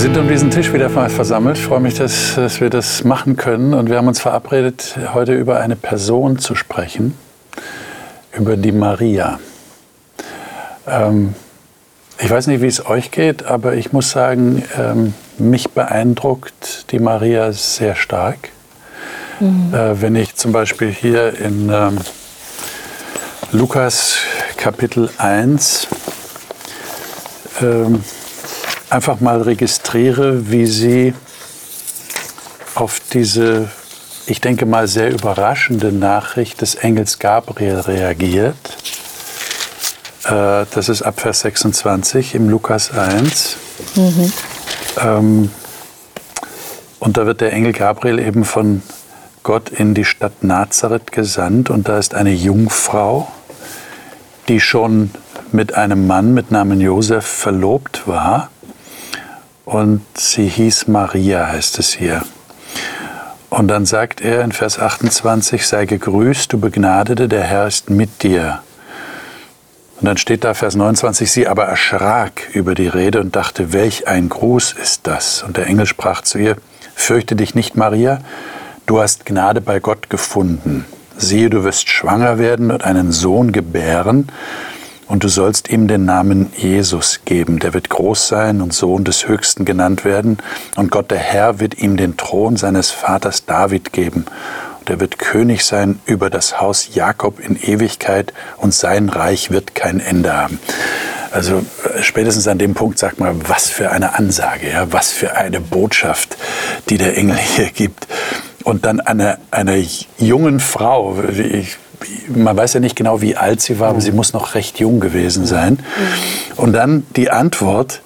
[0.00, 1.58] sind um diesen Tisch wieder versammelt.
[1.58, 3.74] Ich freue mich, dass, dass, wir das machen können.
[3.74, 7.18] Und wir haben uns verabredet, heute über eine Person zu sprechen,
[8.32, 9.38] über die Maria.
[10.86, 11.34] Ähm,
[12.18, 16.98] ich weiß nicht, wie es euch geht, aber ich muss sagen, ähm, mich beeindruckt die
[16.98, 18.48] Maria sehr stark.
[19.38, 19.74] Mhm.
[19.74, 21.98] Äh, wenn ich zum Beispiel hier in ähm,
[23.52, 24.16] Lukas
[24.56, 25.88] Kapitel 1
[27.60, 28.02] ähm,
[28.90, 31.14] einfach mal registriere, wie sie
[32.74, 33.70] auf diese,
[34.26, 38.56] ich denke mal, sehr überraschende Nachricht des Engels Gabriel reagiert.
[40.24, 43.56] Äh, das ist ab Vers 26 im Lukas 1.
[43.94, 44.32] Mhm.
[44.98, 45.50] Ähm,
[46.98, 48.82] und da wird der Engel Gabriel eben von
[49.42, 53.28] Gott in die Stadt Nazareth gesandt und da ist eine Jungfrau,
[54.48, 55.10] die schon
[55.50, 58.50] mit einem Mann mit Namen Josef verlobt war
[59.64, 62.22] und sie hieß Maria, heißt es hier.
[63.50, 68.22] Und dann sagt er in Vers 28, sei gegrüßt, du Begnadete, der Herr ist mit
[68.22, 68.62] dir.
[70.00, 74.08] Und dann steht da Vers 29, sie aber erschrak über die Rede und dachte, welch
[74.08, 75.42] ein Gruß ist das?
[75.42, 76.56] Und der Engel sprach zu ihr,
[76.94, 78.20] fürchte dich nicht, Maria,
[78.86, 80.86] du hast Gnade bei Gott gefunden.
[81.18, 84.28] Siehe, du wirst schwanger werden und einen Sohn gebären
[85.10, 87.58] und du sollst ihm den Namen Jesus geben.
[87.58, 90.38] Der wird groß sein und Sohn des Höchsten genannt werden.
[90.76, 94.26] Und Gott der Herr wird ihm den Thron seines Vaters David geben.
[94.78, 99.74] Und er wird König sein über das Haus Jakob in Ewigkeit und sein Reich wird
[99.74, 100.60] kein Ende haben.
[101.32, 105.36] Also äh, spätestens an dem Punkt sagt man, was für eine Ansage, ja, was für
[105.36, 106.36] eine Botschaft,
[106.88, 108.06] die der Engel hier gibt.
[108.62, 109.84] Und dann eine, eine
[110.18, 111.78] jungen Frau, wie ich
[112.28, 115.00] man weiß ja nicht genau, wie alt sie war, aber sie muss noch recht jung
[115.00, 115.78] gewesen sein.
[116.56, 118.02] Und dann die Antwort,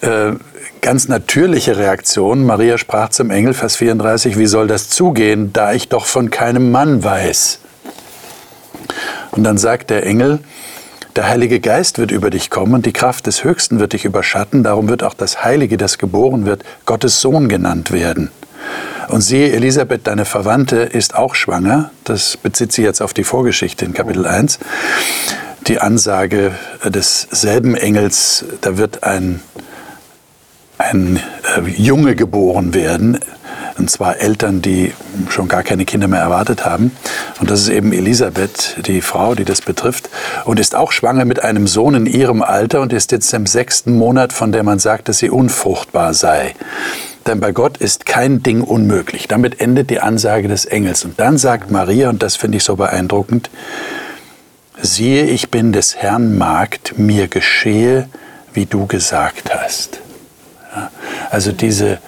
[0.00, 0.32] äh,
[0.80, 2.44] ganz natürliche Reaktion.
[2.44, 6.70] Maria sprach zum Engel, Vers 34, wie soll das zugehen, da ich doch von keinem
[6.70, 7.60] Mann weiß?
[9.30, 10.40] Und dann sagt der Engel,
[11.14, 14.62] der Heilige Geist wird über dich kommen und die Kraft des Höchsten wird dich überschatten.
[14.62, 18.30] Darum wird auch das Heilige, das geboren wird, Gottes Sohn genannt werden.
[19.08, 21.90] Und siehe, Elisabeth, deine Verwandte, ist auch schwanger.
[22.04, 24.58] Das bezieht sich jetzt auf die Vorgeschichte in Kapitel 1.
[25.66, 26.52] Die Ansage
[26.84, 29.40] desselben Engels, da wird ein,
[30.78, 31.20] ein
[31.56, 33.20] äh, Junge geboren werden,
[33.78, 34.92] und zwar Eltern, die
[35.28, 36.92] schon gar keine Kinder mehr erwartet haben.
[37.40, 40.10] Und das ist eben Elisabeth, die Frau, die das betrifft,
[40.44, 43.96] und ist auch schwanger mit einem Sohn in ihrem Alter und ist jetzt im sechsten
[43.96, 46.54] Monat, von der man sagt, dass sie unfruchtbar sei.
[47.26, 49.28] Denn bei Gott ist kein Ding unmöglich.
[49.28, 51.04] Damit endet die Ansage des Engels.
[51.04, 53.50] Und dann sagt Maria, und das finde ich so beeindruckend,
[54.80, 58.08] siehe, ich bin des Herrn Magd, mir geschehe,
[58.52, 60.00] wie du gesagt hast.
[60.74, 60.90] Ja,
[61.30, 61.98] also diese,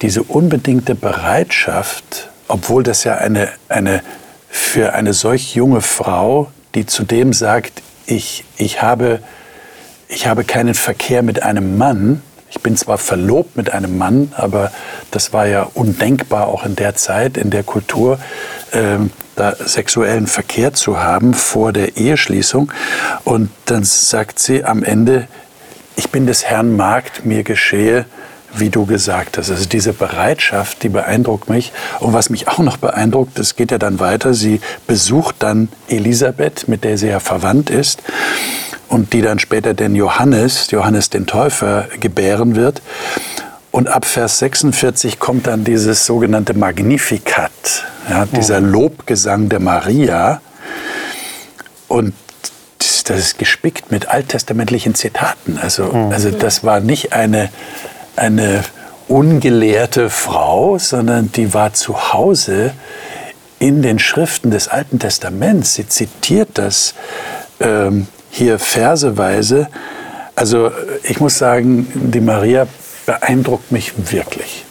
[0.00, 4.02] diese unbedingte Bereitschaft, obwohl das ja eine, eine
[4.48, 9.20] für eine solch junge Frau, die zudem sagt, ich, ich, habe,
[10.08, 14.72] ich habe keinen Verkehr mit einem Mann, ich bin zwar verlobt mit einem Mann, aber
[15.10, 18.18] das war ja undenkbar auch in der Zeit, in der Kultur,
[18.72, 22.72] ähm, da sexuellen Verkehr zu haben vor der Eheschließung.
[23.24, 25.28] Und dann sagt sie am Ende,
[25.96, 28.04] ich bin des Herrn Magd, mir geschehe,
[28.52, 29.48] wie du gesagt hast.
[29.48, 31.72] Also diese Bereitschaft, die beeindruckt mich.
[32.00, 36.66] Und was mich auch noch beeindruckt, es geht ja dann weiter, sie besucht dann Elisabeth,
[36.66, 38.02] mit der sie ja verwandt ist
[38.90, 42.82] und die dann später den Johannes, Johannes den Täufer, gebären wird.
[43.70, 50.40] Und ab Vers 46 kommt dann dieses sogenannte Magnificat, ja, dieser Lobgesang der Maria.
[51.86, 52.14] Und
[53.04, 55.56] das ist gespickt mit alttestamentlichen Zitaten.
[55.62, 56.12] Also, mhm.
[56.12, 57.48] also das war nicht eine,
[58.16, 58.64] eine
[59.06, 62.72] ungelehrte Frau, sondern die war zu Hause
[63.60, 65.74] in den Schriften des Alten Testaments.
[65.74, 66.94] Sie zitiert das
[67.60, 69.68] ähm, hier verseweise.
[70.34, 70.70] Also
[71.02, 72.66] ich muss sagen, die Maria
[73.06, 74.64] beeindruckt mich wirklich.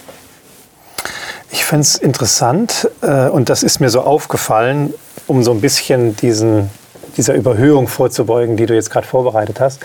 [1.52, 4.94] Ich finde es interessant äh, und das ist mir so aufgefallen,
[5.28, 6.70] um so ein bisschen diesen
[7.18, 9.82] dieser Überhöhung vorzubeugen, die du jetzt gerade vorbereitet hast.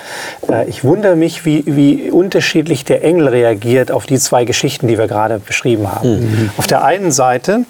[0.48, 4.98] Äh, ich wundere mich, wie, wie unterschiedlich der Engel reagiert auf die zwei Geschichten, die
[4.98, 6.20] wir gerade beschrieben haben.
[6.20, 6.50] Mhm.
[6.56, 7.64] Auf der einen Seite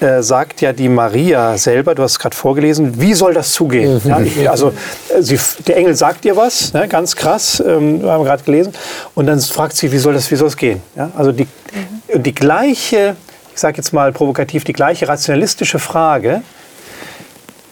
[0.00, 4.00] äh, sagt ja die Maria selber, du hast es gerade vorgelesen, wie soll das zugehen?
[4.04, 4.10] Mhm.
[4.10, 4.72] Ja, ich, also
[5.08, 8.72] äh, sie, der Engel sagt dir was, ne, ganz krass, ähm, haben wir gerade gelesen,
[9.14, 10.82] und dann fragt sie, wie soll das, wie soll es gehen?
[10.96, 11.46] Ja, also die,
[12.12, 12.22] mhm.
[12.22, 13.16] die gleiche,
[13.54, 16.42] ich sage jetzt mal provokativ, die gleiche rationalistische Frage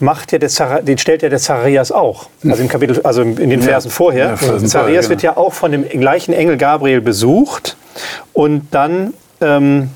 [0.05, 2.29] macht ja der Zara, den stellt ja der Zacharias auch.
[2.47, 4.27] Also im Kapitel, also in den Versen ja, vorher.
[4.27, 5.11] Ja, Zacharias genau.
[5.11, 7.77] wird ja auch von dem gleichen Engel Gabriel besucht
[8.33, 9.91] und dann ähm,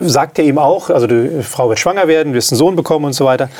[0.00, 3.12] sagt er ihm auch, also die Frau wird schwanger werden, wirst einen Sohn bekommen und
[3.12, 3.50] so weiter.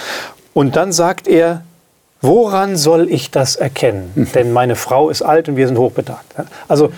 [0.55, 1.63] Und dann sagt er,
[2.23, 4.11] woran soll ich das erkennen?
[4.15, 4.33] Mhm.
[4.33, 6.35] Denn meine Frau ist alt und wir sind hochbetagt.
[6.67, 6.93] Also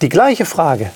[0.00, 0.90] die gleiche Frage.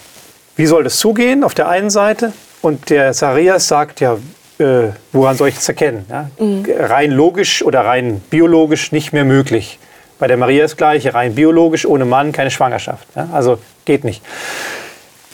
[0.57, 2.33] Wie soll das zugehen auf der einen Seite?
[2.63, 4.19] Und der Zacharias sagt ja,
[4.61, 6.07] äh, woran soll ich das erkennen?
[6.09, 6.31] Ja?
[6.39, 6.65] Mhm.
[6.79, 9.79] Rein logisch oder rein biologisch nicht mehr möglich.
[10.19, 13.07] Bei der Maria ist gleich, rein biologisch, ohne Mann keine Schwangerschaft.
[13.17, 13.29] Ja?
[13.33, 14.23] Also geht nicht.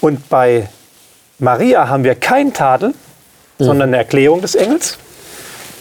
[0.00, 0.68] Und bei
[1.38, 2.90] Maria haben wir kein Tadel,
[3.58, 3.64] mhm.
[3.64, 4.98] sondern eine Erklärung des Engels.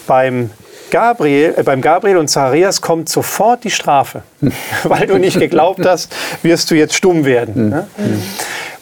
[0.07, 0.49] Beim
[0.91, 4.23] Gabriel, äh, beim Gabriel und Zacharias kommt sofort die Strafe.
[4.83, 7.65] Weil du nicht geglaubt hast, wirst du jetzt stumm werden.
[7.65, 7.69] Mhm.
[7.69, 7.87] Ne?
[7.97, 8.23] Mhm.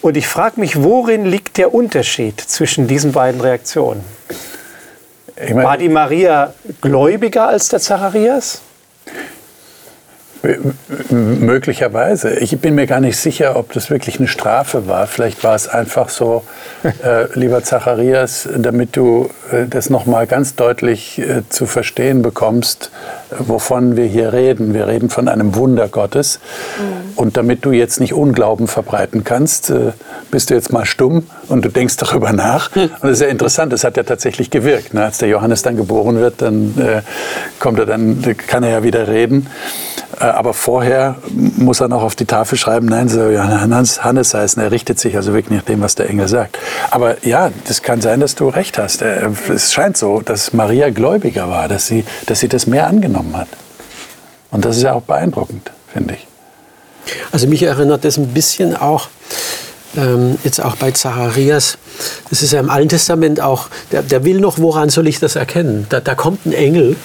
[0.00, 4.04] Und ich frage mich, worin liegt der Unterschied zwischen diesen beiden Reaktionen?
[5.36, 8.60] Ich mein, War die Maria gläubiger als der Zacharias?
[11.08, 12.34] Möglicherweise.
[12.34, 15.06] Ich bin mir gar nicht sicher, ob das wirklich eine Strafe war.
[15.06, 16.44] Vielleicht war es einfach so,
[16.82, 22.90] äh, lieber Zacharias, damit du äh, das nochmal ganz deutlich äh, zu verstehen bekommst,
[23.38, 24.74] wovon wir hier reden.
[24.74, 26.40] Wir reden von einem Wunder Gottes.
[26.78, 27.12] Mhm.
[27.16, 29.92] Und damit du jetzt nicht Unglauben verbreiten kannst, äh,
[30.30, 32.70] bist du jetzt mal stumm und du denkst darüber nach.
[32.74, 34.94] Und das ist ja interessant, das hat ja tatsächlich gewirkt.
[34.94, 35.04] Ne?
[35.04, 37.02] Als der Johannes dann geboren wird, dann äh,
[37.58, 39.46] kommt er dann, kann er ja wieder reden.
[40.20, 44.62] Äh, aber vorher muss er noch auf die Tafel schreiben, nein, soll Johannes Hannes heißen.
[44.62, 46.58] Er richtet sich also wirklich nach dem, was der Engel sagt.
[46.90, 49.02] Aber ja, das kann sein, dass du recht hast.
[49.02, 53.48] Es scheint so, dass Maria gläubiger war, dass sie, dass sie das mehr angenommen hat.
[54.50, 56.26] Und das ist ja auch beeindruckend, finde ich.
[57.32, 59.08] Also mich erinnert das ein bisschen auch,
[59.96, 61.78] ähm, jetzt auch bei Zacharias,
[62.30, 65.36] das ist ja im Alten Testament auch, der, der will noch, woran soll ich das
[65.36, 65.86] erkennen?
[65.88, 66.96] Da, da kommt ein Engel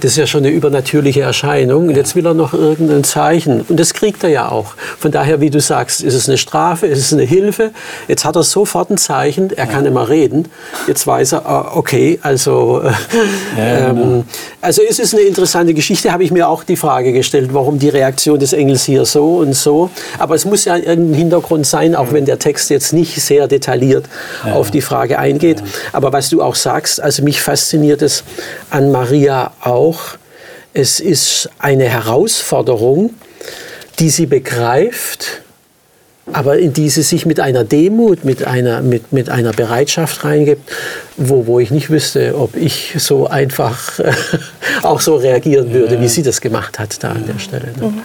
[0.00, 1.88] das ist ja schon eine übernatürliche Erscheinung.
[1.88, 3.62] Und jetzt will er noch irgendein Zeichen.
[3.68, 4.74] Und das kriegt er ja auch.
[4.98, 7.70] Von daher, wie du sagst, ist es eine Strafe, ist es eine Hilfe.
[8.06, 10.48] Jetzt hat er sofort ein Zeichen, er kann immer reden.
[10.86, 12.90] Jetzt weiß er, ah, okay, also, äh,
[13.58, 14.02] ja, genau.
[14.02, 14.24] ähm,
[14.60, 17.88] also es ist eine interessante Geschichte, habe ich mir auch die Frage gestellt, warum die
[17.88, 19.90] Reaktion des Engels hier so und so.
[20.18, 24.06] Aber es muss ja irgendein Hintergrund sein, auch wenn der Text jetzt nicht sehr detailliert
[24.44, 24.54] ja.
[24.54, 25.62] auf die Frage eingeht.
[25.92, 28.24] Aber was du auch sagst, also mich fasziniert es
[28.70, 30.00] an Maria auch,
[30.74, 33.14] es ist eine Herausforderung,
[33.98, 35.42] die sie begreift,
[36.32, 40.70] aber in die sie sich mit einer Demut, mit einer, mit, mit einer Bereitschaft reingibt,
[41.16, 43.98] wo, wo ich nicht wüsste, ob ich so einfach
[44.82, 46.00] auch so reagieren würde, ja.
[46.00, 47.72] wie sie das gemacht hat da an der Stelle.
[47.80, 47.86] Ne?
[47.88, 48.02] Mhm.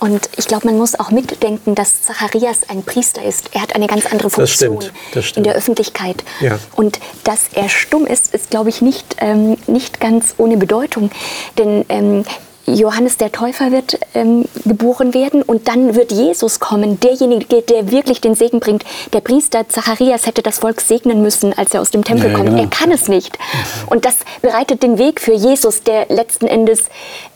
[0.00, 3.50] Und ich glaube, man muss auch mitdenken, dass Zacharias ein Priester ist.
[3.52, 5.36] Er hat eine ganz andere Funktion das stimmt, das stimmt.
[5.38, 6.24] in der Öffentlichkeit.
[6.40, 6.58] Ja.
[6.74, 11.10] Und dass er stumm ist, ist, glaube ich, nicht, ähm, nicht ganz ohne Bedeutung.
[11.58, 12.24] Denn ähm,
[12.66, 18.20] Johannes der Täufer wird ähm, geboren werden und dann wird Jesus kommen, derjenige, der wirklich
[18.20, 18.84] den Segen bringt.
[19.12, 22.50] Der Priester Zacharias hätte das Volk segnen müssen, als er aus dem Tempel ja, kommt.
[22.50, 22.62] Genau.
[22.62, 23.38] Er kann es nicht.
[23.86, 26.84] Und das bereitet den Weg für Jesus, der letzten Endes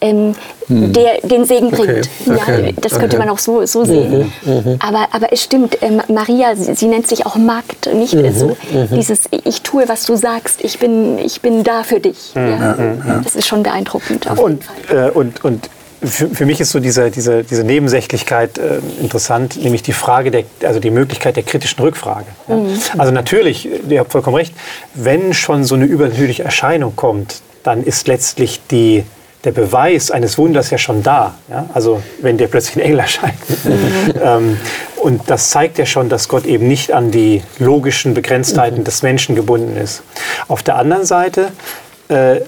[0.01, 0.35] ähm, hm.
[0.71, 2.09] Der den Segen bringt.
[2.27, 2.41] Okay.
[2.41, 2.67] Okay.
[2.67, 3.27] Ja, das könnte okay.
[3.27, 4.33] man auch so, so sehen.
[4.45, 4.53] Mhm.
[4.53, 4.79] Mhm.
[4.81, 8.33] Aber, aber es stimmt, ähm, Maria, sie, sie, nennt sich auch Magd, nicht mhm.
[8.33, 8.89] so mhm.
[8.95, 12.33] dieses Ich tue, was du sagst, ich bin, ich bin da für dich.
[12.35, 12.51] Mhm.
[12.51, 13.21] Ja.
[13.23, 14.27] Das ist schon beeindruckend.
[14.39, 15.69] Und, äh, und, und
[16.03, 20.45] für, für, mich ist so diese, diese, diese Nebensächlichkeit äh, interessant, nämlich die Frage, der,
[20.65, 22.27] also die Möglichkeit der kritischen Rückfrage.
[22.49, 22.57] Ja.
[22.57, 22.79] Mhm.
[22.97, 24.55] Also natürlich, ihr habt vollkommen recht,
[24.95, 29.05] wenn schon so eine übernatürliche Erscheinung kommt, dann ist letztlich die,
[29.45, 31.35] der Beweis eines Wunders ja schon da.
[31.49, 31.67] Ja?
[31.73, 33.35] Also wenn der plötzlich ein Engel erscheint.
[34.23, 34.59] Ähm,
[34.97, 38.85] und das zeigt ja schon, dass Gott eben nicht an die logischen Begrenztheiten mhm.
[38.85, 40.03] des Menschen gebunden ist.
[40.49, 41.49] Auf der anderen Seite
[42.09, 42.41] äh,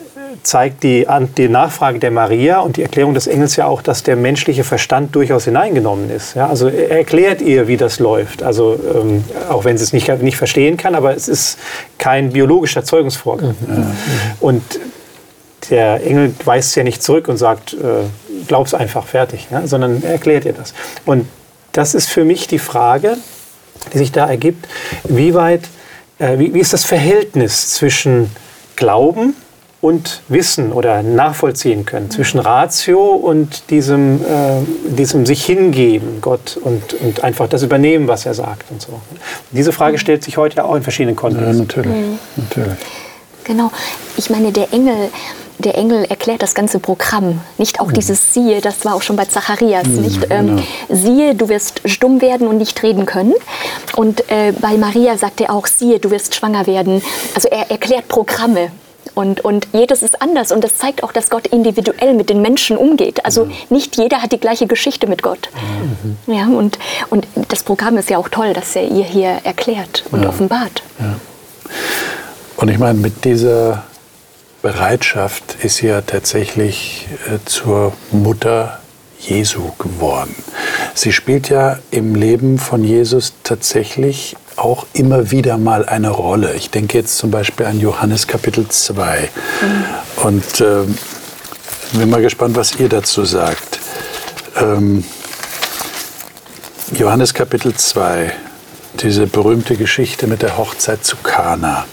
[0.42, 1.06] zeigt die,
[1.36, 5.14] die Nachfrage der Maria und die Erklärung des Engels ja auch, dass der menschliche Verstand
[5.14, 6.34] durchaus hineingenommen ist.
[6.34, 8.42] Ja, also er erklärt ihr, wie das läuft.
[8.42, 11.58] Also ähm, auch wenn sie es nicht, nicht verstehen kann, aber es ist
[11.98, 13.54] kein biologischer Zeugungsvorgang.
[13.66, 13.86] Mhm.
[14.40, 14.62] Und
[15.70, 17.76] der Engel weist ja nicht zurück und sagt, äh,
[18.46, 20.74] glaub's einfach, fertig, ja, sondern er erklärt ihr das.
[21.06, 21.26] Und
[21.72, 23.16] das ist für mich die Frage,
[23.92, 24.66] die sich da ergibt,
[25.04, 25.62] wie weit,
[26.18, 28.30] äh, wie, wie ist das Verhältnis zwischen
[28.76, 29.34] Glauben
[29.80, 34.60] und Wissen oder nachvollziehen können, zwischen Ratio und diesem, äh,
[34.96, 38.92] diesem sich hingeben, Gott, und, und einfach das übernehmen, was er sagt und so.
[38.92, 41.54] Und diese Frage stellt sich heute ja auch in verschiedenen Kontexten.
[41.54, 41.92] Ja, natürlich.
[41.92, 42.18] Mhm.
[42.36, 42.78] natürlich.
[43.44, 43.72] Genau.
[44.16, 45.10] Ich meine, der Engel,
[45.62, 47.40] der Engel erklärt das ganze Programm.
[47.58, 47.94] Nicht auch mhm.
[47.94, 49.86] dieses Siehe, das war auch schon bei Zacharias.
[49.86, 50.62] Mhm, nicht ähm, genau.
[50.90, 53.34] Siehe, du wirst stumm werden und nicht reden können.
[53.96, 57.02] Und äh, bei Maria sagt er auch, siehe, du wirst schwanger werden.
[57.34, 58.70] Also er erklärt Programme.
[59.14, 60.52] Und, und jedes ist anders.
[60.52, 63.24] Und das zeigt auch, dass Gott individuell mit den Menschen umgeht.
[63.24, 63.52] Also mhm.
[63.68, 65.50] nicht jeder hat die gleiche Geschichte mit Gott.
[66.02, 66.34] Mhm.
[66.34, 66.78] Ja, und,
[67.10, 70.28] und das Programm ist ja auch toll, dass er ihr hier erklärt und ja.
[70.28, 70.82] offenbart.
[70.98, 71.16] Ja.
[72.56, 73.84] Und ich meine, mit dieser
[74.62, 78.78] Bereitschaft ist ja tatsächlich äh, zur Mutter
[79.18, 80.34] Jesu geworden.
[80.94, 86.54] Sie spielt ja im Leben von Jesus tatsächlich auch immer wieder mal eine Rolle.
[86.54, 89.28] Ich denke jetzt zum Beispiel an Johannes Kapitel 2.
[89.62, 89.84] Mhm.
[90.24, 90.84] Und äh,
[91.98, 93.80] bin mal gespannt, was ihr dazu sagt.
[94.56, 95.04] Ähm,
[96.92, 98.32] Johannes Kapitel 2,
[99.00, 101.86] diese berühmte Geschichte mit der Hochzeit zu Kana.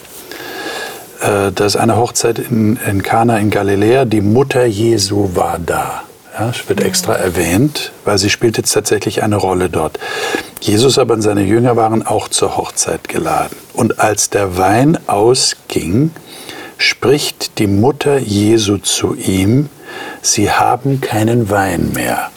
[1.21, 6.03] Äh, da ist eine Hochzeit in, in Kana in Galiläa, die Mutter Jesu war da.
[6.37, 9.99] Ja, wird extra erwähnt, weil sie spielt jetzt tatsächlich eine Rolle dort.
[10.61, 13.57] Jesus aber und seine Jünger waren auch zur Hochzeit geladen.
[13.73, 16.11] Und als der Wein ausging,
[16.77, 19.69] spricht die Mutter Jesu zu ihm,
[20.21, 22.29] sie haben keinen Wein mehr.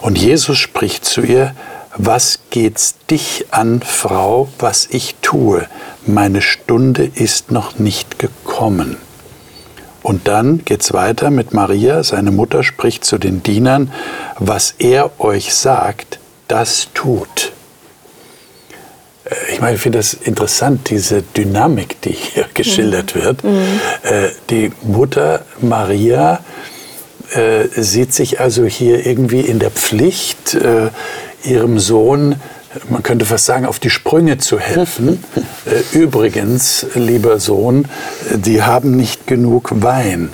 [0.00, 1.54] Und Jesus spricht zu ihr,
[1.96, 5.66] was geht's dich an, Frau, was ich tue?
[6.06, 8.96] Meine Stunde ist noch nicht gekommen.
[10.02, 13.92] Und dann geht's weiter mit Maria, seine Mutter spricht zu den Dienern,
[14.38, 17.52] was er euch sagt, das tut.
[19.24, 23.20] Äh, ich meine, ich finde das interessant, diese Dynamik, die hier geschildert mhm.
[23.20, 23.44] wird.
[23.44, 23.80] Mhm.
[24.02, 26.40] Äh, die Mutter Maria
[27.34, 30.56] äh, sieht sich also hier irgendwie in der Pflicht,
[31.42, 32.36] ihrem Sohn
[32.88, 35.22] man könnte fast sagen, auf die Sprünge zu helfen.
[35.66, 37.84] Äh, übrigens, lieber Sohn,
[38.34, 40.32] die haben nicht genug Wein.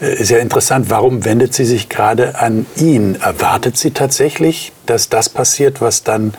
[0.00, 3.14] Äh, ist ja interessant, warum wendet sie sich gerade an ihn?
[3.14, 6.34] Erwartet sie tatsächlich, dass das passiert, was dann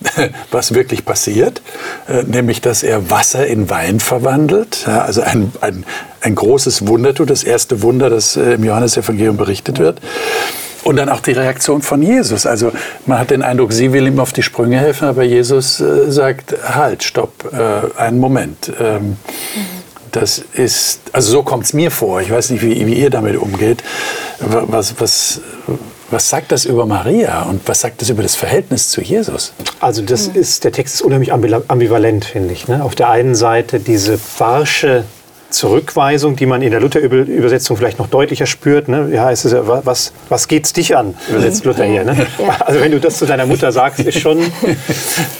[0.50, 1.60] was wirklich passiert,
[2.08, 4.88] äh, nämlich dass er Wasser in Wein verwandelt.
[4.88, 5.84] also ein, ein,
[6.22, 10.00] ein großes Wunder tut, das erste Wunder, das im Johannesevangelium berichtet wird.
[10.86, 12.46] Und dann auch die Reaktion von Jesus.
[12.46, 12.70] Also
[13.06, 16.54] man hat den Eindruck, sie will ihm auf die Sprünge helfen, aber Jesus äh, sagt,
[16.62, 18.70] halt, stopp, äh, einen Moment.
[18.80, 19.16] Ähm,
[20.12, 22.20] das ist, also so kommt es mir vor.
[22.20, 23.82] Ich weiß nicht, wie, wie ihr damit umgeht.
[24.38, 25.40] Was, was,
[26.10, 29.54] was sagt das über Maria und was sagt das über das Verhältnis zu Jesus?
[29.80, 32.68] Also das ist, der Text ist unheimlich ambivalent, finde ich.
[32.68, 32.84] Ne?
[32.84, 35.04] Auf der einen Seite diese barsche
[35.56, 38.88] Zurückweisung, die man in der Luther-Übersetzung vielleicht noch deutlicher spürt.
[38.88, 39.08] Ne?
[39.12, 42.04] Ja, es ist ja, was, was geht's dich an, übersetzt Luther hier.
[42.04, 42.26] Ne?
[42.38, 42.56] Ja.
[42.66, 44.38] Also wenn du das zu deiner Mutter sagst, ist schon,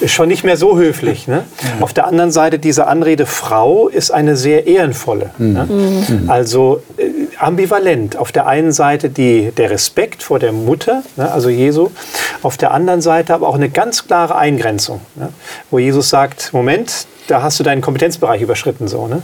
[0.01, 1.27] ist schon nicht mehr so höflich.
[1.27, 1.43] Ne?
[1.63, 1.83] Ja.
[1.83, 5.31] Auf der anderen Seite, diese Anrede Frau ist eine sehr ehrenvolle.
[5.39, 5.53] Mhm.
[5.53, 5.65] Ne?
[5.65, 6.31] Mhm.
[6.31, 8.17] Also äh, ambivalent.
[8.17, 11.31] Auf der einen Seite die, der Respekt vor der Mutter, ne?
[11.31, 11.91] also Jesu.
[12.43, 15.31] Auf der anderen Seite aber auch eine ganz klare Eingrenzung, ne?
[15.71, 18.89] wo Jesus sagt, Moment, da hast du deinen Kompetenzbereich überschritten.
[18.89, 19.23] So, ne?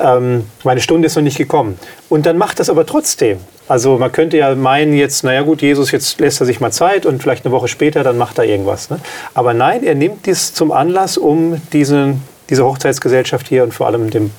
[0.00, 1.78] ähm, meine Stunde ist noch nicht gekommen.
[2.08, 3.38] Und dann macht das aber trotzdem.
[3.68, 7.06] Also man könnte ja meinen jetzt, naja gut, Jesus, jetzt lässt er sich mal Zeit
[7.06, 8.90] und vielleicht eine Woche später, dann macht er irgendwas.
[8.90, 8.98] Ne?
[9.34, 14.10] Aber nein, er nimmt dies zum Anlass, um diesen, diese Hochzeitsgesellschaft hier und vor allem
[14.10, 14.30] dem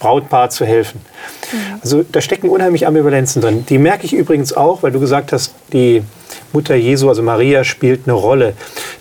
[0.00, 1.00] Brautpaar zu helfen.
[1.52, 1.58] Mhm.
[1.80, 3.64] Also da stecken unheimlich Ambivalenzen drin.
[3.68, 6.02] Die merke ich übrigens auch, weil du gesagt hast, die
[6.52, 8.54] Mutter Jesu, also Maria, spielt eine Rolle.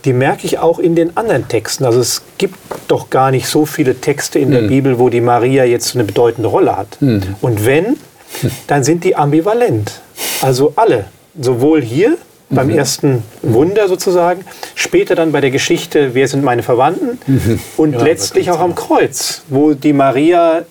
[0.06, 1.86] Die merke ich auch in den anderen Texten.
[1.86, 2.56] Also es gibt
[2.88, 4.68] doch gar nicht so viele Texte in der mhm.
[4.68, 7.02] Bibel, wo die Maria jetzt eine bedeutende Rolle hat.
[7.02, 7.36] Mhm.
[7.42, 7.98] Und wenn,
[8.68, 10.02] dann sind die ambivalent.
[10.42, 11.06] Also alle.
[11.40, 12.18] Sowohl hier
[12.50, 12.78] beim mhm.
[12.78, 14.44] ersten Wunder sozusagen,
[14.76, 17.60] später dann bei der Geschichte, wer sind meine Verwandten mhm.
[17.78, 20.64] und ja, letztlich auch am Kreuz, wo die Maria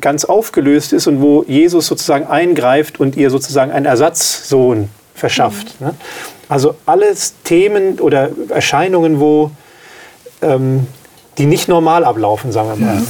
[0.00, 5.80] ganz aufgelöst ist und wo Jesus sozusagen eingreift und ihr sozusagen einen Ersatzsohn verschafft.
[5.80, 5.86] Mhm.
[5.86, 5.94] Ne?
[6.48, 9.50] Also alles Themen oder Erscheinungen, wo
[10.42, 10.86] ähm,
[11.38, 12.94] die nicht normal ablaufen, sagen wir mal.
[12.96, 13.06] Mhm.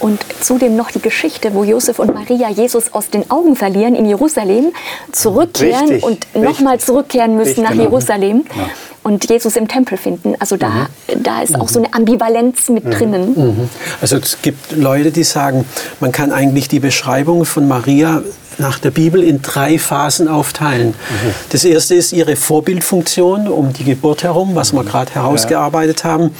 [0.00, 4.06] Und zudem noch die Geschichte, wo Josef und Maria Jesus aus den Augen verlieren in
[4.06, 4.72] Jerusalem,
[5.12, 7.84] zurückkehren richtig, und nochmal zurückkehren müssen richtig, nach genau.
[7.84, 8.44] Jerusalem.
[8.56, 8.68] Ja
[9.02, 10.34] und Jesus im Tempel finden.
[10.38, 11.22] Also da, mhm.
[11.22, 12.90] da ist auch so eine Ambivalenz mit mhm.
[12.90, 13.34] drinnen.
[13.34, 13.68] Mhm.
[14.00, 15.64] Also es gibt Leute, die sagen,
[16.00, 18.22] man kann eigentlich die Beschreibung von Maria
[18.60, 20.88] nach der Bibel in drei Phasen aufteilen.
[20.88, 21.34] Mhm.
[21.50, 24.88] Das erste ist ihre Vorbildfunktion um die Geburt herum, was wir mhm.
[24.88, 26.10] gerade herausgearbeitet ja.
[26.10, 26.30] haben.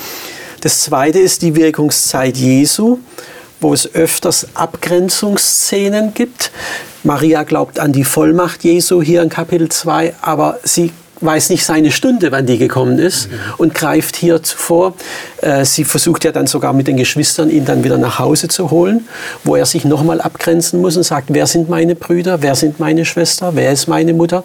[0.61, 2.99] Das zweite ist die Wirkungszeit Jesu,
[3.61, 6.51] wo es öfters Abgrenzungsszenen gibt.
[7.03, 11.91] Maria glaubt an die Vollmacht Jesu hier in Kapitel 2, aber sie weiß nicht seine
[11.91, 13.35] Stunde, wann die gekommen ist mhm.
[13.59, 14.95] und greift hier vor.
[15.43, 18.71] Äh, sie versucht ja dann sogar mit den Geschwistern, ihn dann wieder nach Hause zu
[18.71, 19.09] holen,
[19.45, 23.05] wo er sich nochmal abgrenzen muss und sagt, wer sind meine Brüder, wer sind meine
[23.05, 24.45] Schwester, wer ist meine Mutter.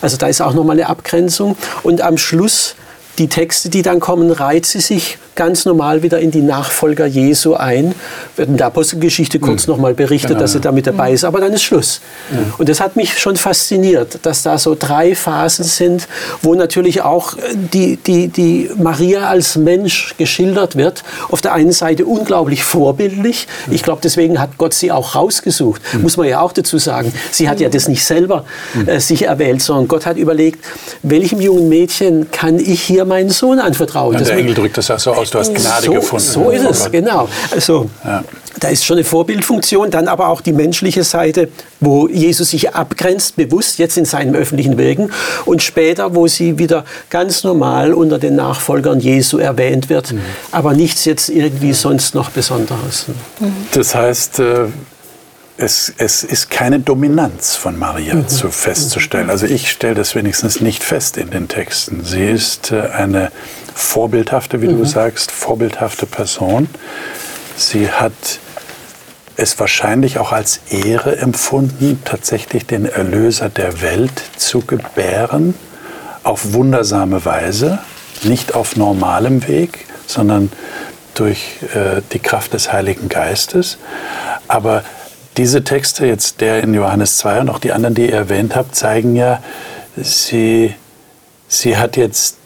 [0.00, 1.56] Also da ist auch nochmal eine Abgrenzung.
[1.82, 2.76] Und am Schluss
[3.18, 7.54] die Texte, die dann kommen, reiht sie sich ganz normal wieder in die Nachfolger Jesu
[7.54, 7.94] ein.
[8.36, 9.74] Wird in der Apostelgeschichte kurz mhm.
[9.74, 10.40] nochmal berichtet, genau.
[10.40, 11.14] dass sie damit dabei mhm.
[11.14, 12.00] ist, aber dann ist Schluss.
[12.30, 12.54] Mhm.
[12.58, 16.06] Und das hat mich schon fasziniert, dass da so drei Phasen sind,
[16.42, 21.02] wo natürlich auch die, die, die Maria als Mensch geschildert wird.
[21.30, 23.46] Auf der einen Seite unglaublich vorbildlich.
[23.66, 23.72] Mhm.
[23.74, 25.80] Ich glaube, deswegen hat Gott sie auch rausgesucht.
[25.94, 26.02] Mhm.
[26.02, 27.12] Muss man ja auch dazu sagen.
[27.30, 28.88] Sie hat ja das nicht selber mhm.
[28.88, 30.62] äh, sich erwählt, sondern Gott hat überlegt,
[31.02, 34.14] welchem jungen Mädchen kann ich hier meinen Sohn anvertrauen?
[34.14, 36.24] Ja, der Engel drückt das auch so aus, du hast Gnade so, gefunden.
[36.24, 37.28] So ist es, genau.
[37.50, 38.24] Also, ja.
[38.60, 41.48] da ist schon eine Vorbildfunktion, dann aber auch die menschliche Seite,
[41.80, 45.10] wo Jesus sich abgrenzt, bewusst jetzt in seinem öffentlichen Wirken
[45.44, 50.20] und später, wo sie wieder ganz normal unter den Nachfolgern Jesu erwähnt wird, mhm.
[50.50, 53.06] aber nichts jetzt irgendwie sonst noch Besonderes.
[53.72, 54.66] Das heißt, äh,
[55.62, 58.28] es, es, ist keine Dominanz von Maria mhm.
[58.28, 59.30] zu festzustellen.
[59.30, 62.04] Also ich stelle das wenigstens nicht fest in den Texten.
[62.04, 63.30] Sie ist äh, eine
[63.74, 64.78] vorbildhafte, wie mhm.
[64.78, 66.68] du sagst, vorbildhafte Person.
[67.56, 68.12] Sie hat
[69.36, 75.54] es wahrscheinlich auch als Ehre empfunden, tatsächlich den Erlöser der Welt zu gebären,
[76.24, 77.78] auf wundersame Weise,
[78.24, 80.50] nicht auf normalem Weg, sondern
[81.14, 83.78] durch äh, die Kraft des Heiligen Geistes.
[84.48, 84.82] Aber
[85.36, 88.74] diese Texte, jetzt der in Johannes 2 und auch die anderen, die ihr erwähnt habt,
[88.74, 89.42] zeigen ja,
[89.96, 90.74] sie,
[91.48, 92.36] sie hat jetzt,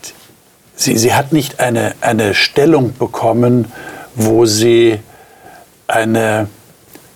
[0.74, 3.72] sie, sie hat nicht eine, eine Stellung bekommen,
[4.14, 5.00] wo sie
[5.86, 6.48] eine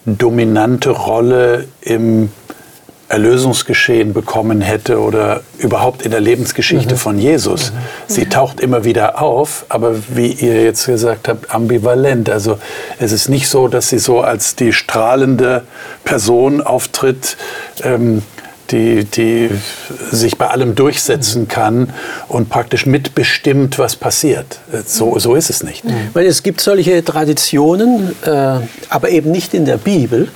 [0.07, 2.31] dominante Rolle im
[3.11, 6.99] Erlösungsgeschehen bekommen hätte oder überhaupt in der Lebensgeschichte mhm.
[6.99, 7.73] von Jesus.
[7.73, 7.77] Mhm.
[8.07, 12.31] Sie taucht immer wieder auf, aber wie ihr jetzt gesagt habt, ambivalent.
[12.31, 12.59] Also
[13.01, 15.65] es ist nicht so, dass sie so als die strahlende
[16.05, 17.37] Person auftritt,
[17.83, 18.23] ähm,
[18.71, 19.51] die, die
[20.11, 21.93] sich bei allem durchsetzen kann
[22.29, 24.61] und praktisch mitbestimmt, was passiert.
[24.87, 25.85] So, so ist es nicht.
[26.13, 28.59] Weil es gibt solche Traditionen, äh,
[28.89, 30.29] aber eben nicht in der Bibel.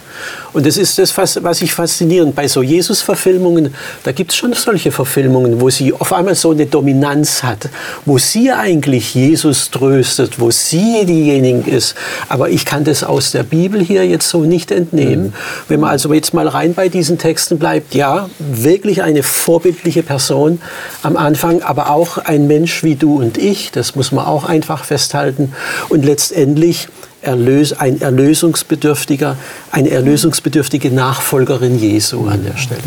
[0.52, 3.74] Und das ist das, was ich faszinierend bei so Jesus-Verfilmungen,
[4.04, 7.68] da gibt es schon solche Verfilmungen, wo sie auf einmal so eine Dominanz hat,
[8.04, 11.96] wo sie eigentlich Jesus tröstet, wo sie diejenige ist.
[12.28, 15.26] Aber ich kann das aus der Bibel hier jetzt so nicht entnehmen.
[15.26, 15.32] Mhm.
[15.68, 20.60] Wenn man also jetzt mal rein bei diesen Texten bleibt, ja, wirklich eine vorbildliche Person
[21.02, 24.84] am Anfang, aber auch ein Mensch wie du und ich, das muss man auch einfach
[24.84, 25.52] festhalten.
[25.88, 26.88] Und letztendlich
[27.22, 29.38] Erlös, ein erlösungsbedürftiger,
[29.70, 32.82] eine erlösungsbedürftige Nachfolgerin Jesu an der Stelle.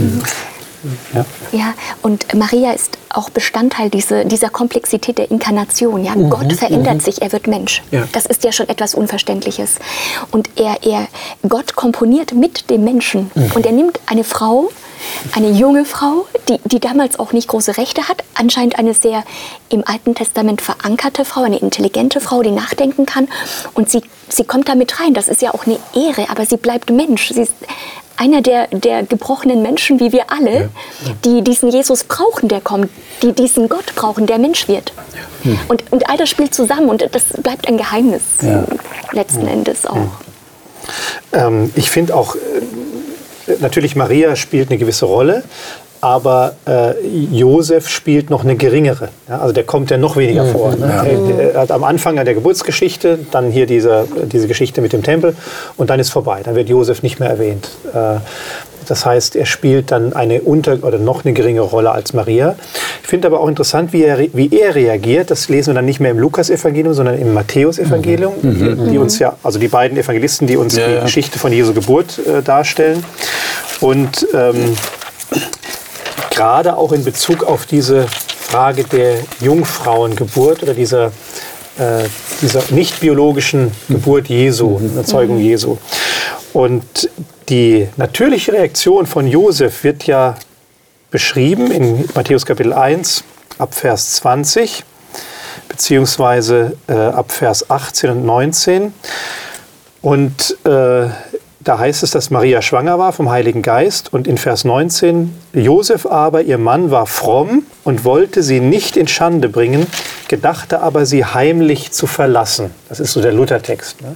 [1.14, 1.26] Ja.
[1.52, 6.04] ja, und Maria ist auch Bestandteil diese, dieser Komplexität der Inkarnation.
[6.04, 6.16] Ja?
[6.16, 6.30] Mhm.
[6.30, 7.00] Gott verändert mhm.
[7.00, 7.82] sich, er wird Mensch.
[7.92, 8.08] Ja.
[8.12, 9.76] Das ist ja schon etwas Unverständliches.
[10.32, 11.08] Und er, er,
[11.48, 13.32] Gott komponiert mit dem Menschen.
[13.34, 13.52] Mhm.
[13.56, 14.70] Und er nimmt eine Frau,
[15.34, 19.24] eine junge Frau, die, die damals auch nicht große Rechte hat, anscheinend eine sehr
[19.70, 23.28] im Alten Testament verankerte Frau, eine intelligente Frau, die nachdenken kann.
[23.74, 25.14] Und sie, sie kommt da mit rein.
[25.14, 27.30] Das ist ja auch eine Ehre, aber sie bleibt Mensch.
[27.34, 27.54] Sie ist
[28.18, 30.70] einer der, der gebrochenen Menschen, wie wir alle,
[31.06, 31.14] ja.
[31.24, 32.90] die diesen Jesus brauchen, der kommt,
[33.22, 34.92] die diesen Gott brauchen, der Mensch wird.
[35.14, 35.52] Ja.
[35.52, 35.60] Hm.
[35.68, 38.66] Und, und all das spielt zusammen und das bleibt ein Geheimnis ja.
[39.12, 39.48] letzten hm.
[39.50, 40.08] Endes auch.
[41.32, 42.40] Ähm, ich finde auch, äh,
[43.60, 45.44] natürlich Maria spielt eine gewisse Rolle,
[46.02, 46.94] aber äh,
[47.32, 49.10] Josef spielt noch eine geringere.
[49.28, 50.52] Ja, also der kommt ja noch weniger mhm.
[50.52, 50.76] vor.
[50.76, 50.88] Ne?
[50.88, 51.04] Ja.
[51.04, 55.36] Er, er, hat am Anfang der Geburtsgeschichte, dann hier diese, diese Geschichte mit dem Tempel
[55.76, 56.42] und dann ist vorbei.
[56.44, 57.70] Dann wird Josef nicht mehr erwähnt.
[57.94, 58.18] Äh,
[58.88, 62.56] das heißt, er spielt dann eine unter oder noch eine geringere Rolle als Maria.
[63.02, 65.32] Ich finde aber auch interessant, wie er, wie er reagiert.
[65.32, 68.54] Das lesen wir dann nicht mehr im Lukas-Evangelium, sondern im Matthäus-Evangelium, mhm.
[68.54, 69.02] die, die, mhm.
[69.02, 72.42] uns ja, also die beiden Evangelisten, die uns ja, die Geschichte von Jesu Geburt äh,
[72.42, 73.04] darstellen.
[73.80, 74.76] Und ähm,
[76.32, 81.12] gerade auch in Bezug auf diese Frage der Jungfrauengeburt oder dieser,
[82.42, 84.98] dieser nicht biologischen Geburt Jesu, mhm.
[84.98, 85.78] Erzeugung Jesu.
[86.54, 87.10] Und
[87.50, 90.36] die natürliche Reaktion von Josef wird ja
[91.12, 93.24] beschrieben in Matthäus Kapitel 1
[93.60, 94.84] ab Vers 20
[95.68, 98.94] beziehungsweise äh, ab Vers 18 und 19.
[100.02, 101.08] Und äh,
[101.68, 106.06] da heißt es, dass Maria schwanger war vom Heiligen Geist und in Vers 19, Josef
[106.06, 109.86] aber, ihr Mann, war fromm und wollte sie nicht in Schande bringen,
[110.30, 112.72] gedachte aber, sie heimlich zu verlassen.
[112.88, 114.02] Das ist so der Luthertext.
[114.02, 114.16] Ne?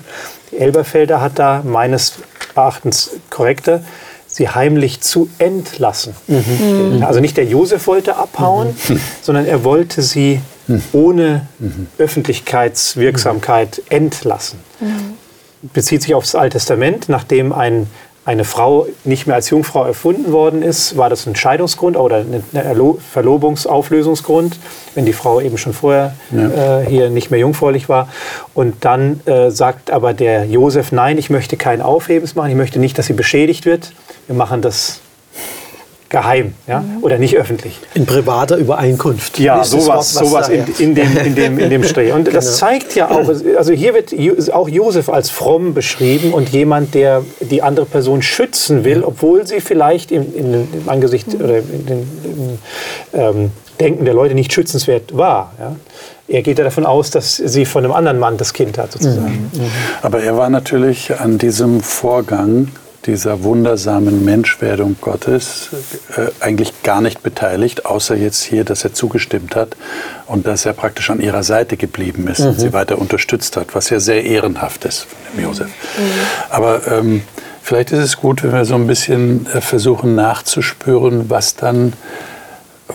[0.52, 2.14] Die Elberfelder hat da meines
[2.56, 3.84] Erachtens korrekter,
[4.28, 6.16] sie heimlich zu entlassen.
[6.28, 7.04] Mhm.
[7.06, 9.00] Also nicht der Josef wollte abhauen, mhm.
[9.22, 10.84] sondern er wollte sie mhm.
[10.94, 11.88] ohne mhm.
[11.98, 14.60] Öffentlichkeitswirksamkeit entlassen.
[15.62, 17.88] Bezieht sich aufs Alte Testament, nachdem ein,
[18.26, 22.44] eine Frau nicht mehr als Jungfrau erfunden worden ist, war das ein Scheidungsgrund oder ein
[23.12, 24.58] Verlobungsauflösungsgrund,
[24.96, 26.82] wenn die Frau eben schon vorher ja.
[26.82, 28.10] äh, hier nicht mehr jungfräulich war.
[28.54, 32.80] Und dann äh, sagt aber der Josef, nein, ich möchte kein Aufhebens machen, ich möchte
[32.80, 33.94] nicht, dass sie beschädigt wird.
[34.28, 35.02] Wir machen das
[36.12, 36.82] geheim ja?
[36.82, 37.04] Mhm.
[37.04, 37.80] oder nicht öffentlich.
[37.94, 39.40] In privater Übereinkunft.
[39.40, 42.12] Ja, sowas, sowas in, in, dem, in, dem, in dem Strich.
[42.12, 42.36] Und genau.
[42.36, 44.14] das zeigt ja auch, also hier wird
[44.54, 49.62] auch Josef als fromm beschrieben und jemand, der die andere Person schützen will, obwohl sie
[49.62, 52.08] vielleicht im, im Angesicht oder in den,
[53.14, 55.54] im, ähm, Denken der Leute nicht schützenswert war.
[55.58, 55.76] Ja?
[56.28, 59.50] Er geht ja davon aus, dass sie von einem anderen Mann das Kind hat, sozusagen.
[59.54, 59.62] Mhm.
[60.04, 62.68] Aber er war natürlich an diesem Vorgang
[63.06, 65.70] dieser wundersamen Menschwerdung Gottes
[66.16, 69.76] äh, eigentlich gar nicht beteiligt, außer jetzt hier, dass er zugestimmt hat
[70.28, 72.48] und dass er praktisch an ihrer Seite geblieben ist mhm.
[72.48, 75.68] und sie weiter unterstützt hat, was ja sehr ehrenhaft ist von dem Josef.
[75.68, 76.04] Mhm.
[76.50, 77.24] Aber ähm,
[77.62, 81.94] vielleicht ist es gut, wenn wir so ein bisschen äh, versuchen nachzuspüren, was dann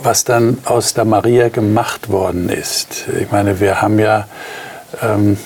[0.03, 3.07] was dann aus der Maria gemacht worden ist.
[3.19, 4.29] Ich meine, wir haben ja
[5.03, 5.39] ähm,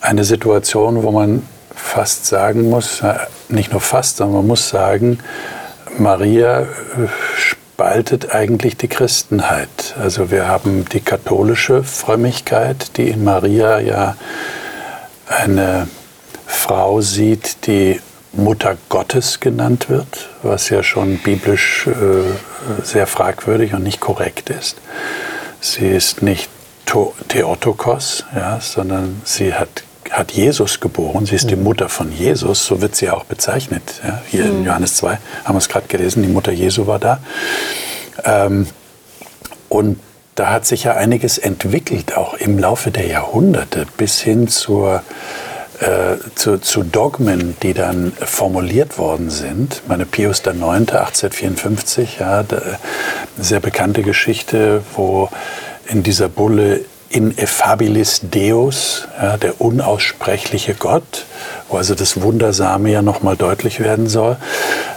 [0.00, 1.42] eine Situation, wo man
[1.86, 3.02] fast sagen muss,
[3.48, 5.18] nicht nur fast, sondern man muss sagen,
[5.98, 6.66] Maria äh,
[7.38, 9.94] spaltet eigentlich die Christenheit.
[9.98, 14.16] Also wir haben die katholische Frömmigkeit, die in Maria ja
[15.26, 15.88] eine
[16.46, 18.00] Frau sieht, die
[18.32, 24.76] Mutter Gottes genannt wird, was ja schon biblisch äh, sehr fragwürdig und nicht korrekt ist.
[25.60, 26.50] Sie ist nicht
[27.28, 31.26] Theotokos, ja, sondern sie hat hat Jesus geboren.
[31.26, 31.64] Sie ist die mhm.
[31.64, 33.82] Mutter von Jesus, so wird sie auch bezeichnet.
[34.04, 34.58] Ja, hier mhm.
[34.58, 37.20] in Johannes 2 haben wir es gerade gelesen, die Mutter Jesu war da.
[38.24, 38.66] Ähm,
[39.68, 39.98] und
[40.36, 45.02] da hat sich ja einiges entwickelt, auch im Laufe der Jahrhunderte, bis hin zur,
[45.80, 49.82] äh, zu, zu, Dogmen, die dann formuliert worden sind.
[49.88, 50.56] Meine Pius IX.
[50.58, 52.78] 1854, ja, eine
[53.38, 55.30] sehr bekannte Geschichte, wo
[55.86, 61.24] in dieser Bulle Ineffabilis Deus, ja, der unaussprechliche Gott,
[61.68, 64.36] wo also das Wundersame ja nochmal deutlich werden soll,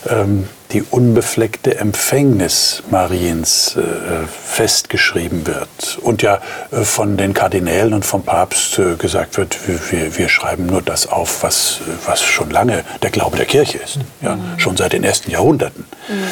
[0.08, 5.98] ähm, die unbefleckte Empfängnis Mariens äh, festgeschrieben wird.
[6.02, 6.42] Und ja
[6.72, 9.58] äh, von den Kardinälen und vom Papst äh, gesagt wird,
[9.92, 14.00] wir, wir, schreiben nur das auf, was, was schon lange der Glaube der Kirche ist,
[14.22, 14.60] ja, mhm.
[14.60, 15.86] schon seit den ersten Jahrhunderten.
[16.08, 16.24] Mhm.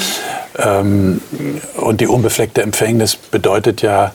[0.60, 1.22] Ähm,
[1.78, 4.12] und die unbefleckte Empfängnis bedeutet ja,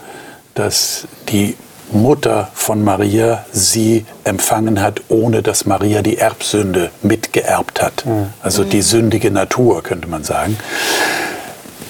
[0.55, 1.57] dass die
[1.93, 8.07] Mutter von Maria sie empfangen hat, ohne dass Maria die Erbsünde mitgeerbt hat.
[8.07, 8.29] Mhm.
[8.41, 10.57] Also die sündige Natur, könnte man sagen.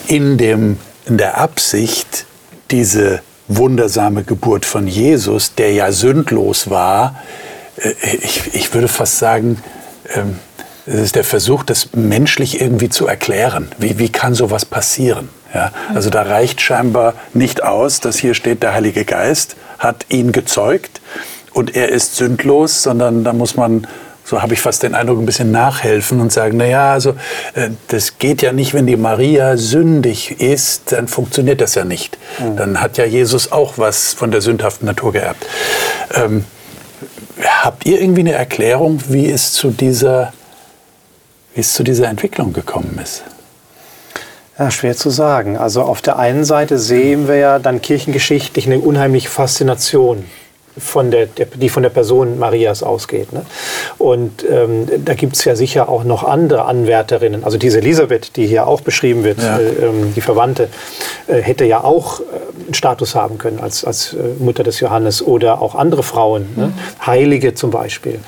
[0.09, 2.27] In, dem, in der Absicht,
[2.71, 7.23] diese wundersame Geburt von Jesus, der ja sündlos war,
[7.77, 9.63] äh, ich, ich würde fast sagen,
[10.15, 10.39] ähm,
[10.87, 13.69] es ist der Versuch, das menschlich irgendwie zu erklären.
[13.79, 15.29] Wie, wie kann sowas passieren?
[15.55, 20.33] Ja, also da reicht scheinbar nicht aus, dass hier steht, der Heilige Geist hat ihn
[20.33, 21.01] gezeugt
[21.53, 23.87] und er ist sündlos, sondern da muss man
[24.25, 27.11] so habe ich fast den Eindruck, ein bisschen nachhelfen und sagen, na ja, also
[27.55, 32.19] äh, das geht ja nicht, wenn die Maria sündig ist, dann funktioniert das ja nicht.
[32.39, 32.57] Mhm.
[32.57, 35.45] Dann hat ja Jesus auch was von der sündhaften Natur geerbt.
[36.15, 36.45] Ähm,
[37.63, 40.33] habt ihr irgendwie eine Erklärung, wie es zu dieser,
[41.55, 43.23] wie es zu dieser Entwicklung gekommen ist?
[44.59, 45.57] Ja, schwer zu sagen.
[45.57, 50.25] Also auf der einen Seite sehen wir ja dann kirchengeschichtlich eine unheimliche Faszination
[50.79, 53.33] von der, der, die von der Person Marias ausgeht.
[53.33, 53.45] Ne?
[53.99, 57.45] Und ähm, da gibt es ja sicher auch noch andere Anwärterinnen.
[57.45, 59.59] Also diese Elisabeth, die hier auch beschrieben wird, ja.
[59.59, 60.69] äh, ähm, die Verwandte,
[61.27, 62.25] äh, hätte ja auch äh,
[62.65, 66.67] einen Status haben können als, als äh, Mutter des Johannes oder auch andere Frauen, ne?
[66.67, 66.73] mhm.
[66.73, 66.73] ne?
[67.07, 68.21] Heilige zum Beispiel,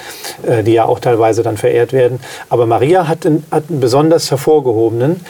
[0.46, 2.20] äh, die ja auch teilweise dann verehrt werden.
[2.50, 5.20] Aber Maria hat einen, hat einen besonders hervorgehobenen,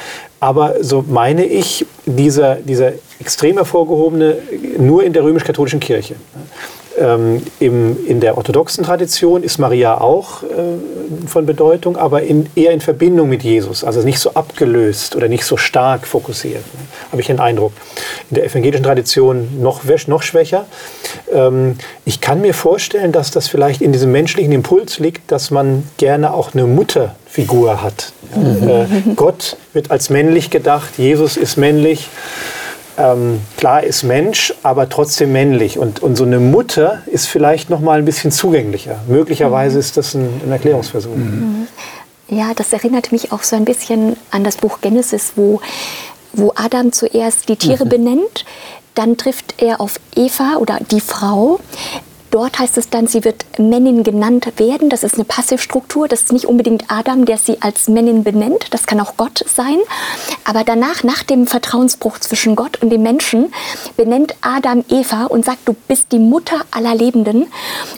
[0.41, 4.37] aber so meine ich, dieser, dieser extrem hervorgehobene
[4.79, 6.17] nur in der römisch-katholischen Kirche.
[6.97, 10.47] Ähm, im, in der orthodoxen Tradition ist Maria auch äh,
[11.27, 15.45] von Bedeutung, aber in, eher in Verbindung mit Jesus, also nicht so abgelöst oder nicht
[15.45, 16.81] so stark fokussiert, ne?
[17.11, 17.73] habe ich den Eindruck.
[18.31, 20.67] In der evangelischen Tradition noch, noch schwächer.
[21.33, 25.83] Ähm, ich kann mir vorstellen, dass das vielleicht in diesem menschlichen Impuls liegt, dass man
[25.97, 28.13] gerne auch eine Mutterfigur hat.
[28.37, 28.69] Mhm.
[28.69, 32.09] Äh, Gott wird als männlich gedacht, Jesus ist männlich
[32.99, 35.79] ähm, klar ist Mensch, aber trotzdem männlich.
[35.79, 39.01] Und, und so eine Mutter ist vielleicht noch mal ein bisschen zugänglicher.
[39.09, 39.81] Möglicherweise mhm.
[39.81, 41.15] ist das ein, ein Erklärungsversuch.
[41.15, 41.67] Mhm.
[42.29, 45.61] Ja, das erinnert mich auch so ein bisschen an das Buch Genesis, wo,
[46.33, 47.91] wo Adam zuerst die Tiere mhm.
[47.91, 48.45] benennt.
[48.95, 51.59] Dann trifft er auf Eva oder die Frau
[52.35, 54.91] dort heißt es dann, sie wird Männin genannt werden.
[54.91, 56.09] Das ist eine Passivstruktur.
[56.09, 58.67] Das ist nicht unbedingt Adam, der sie als Männin benennt.
[58.71, 59.79] Das kann auch Gott sein.
[60.43, 63.53] Aber danach, nach dem Vertrauensbruch zwischen Gott und dem Menschen,
[63.97, 67.47] benennt Adam Eva und sagt, du bist die Mutter aller Lebenden.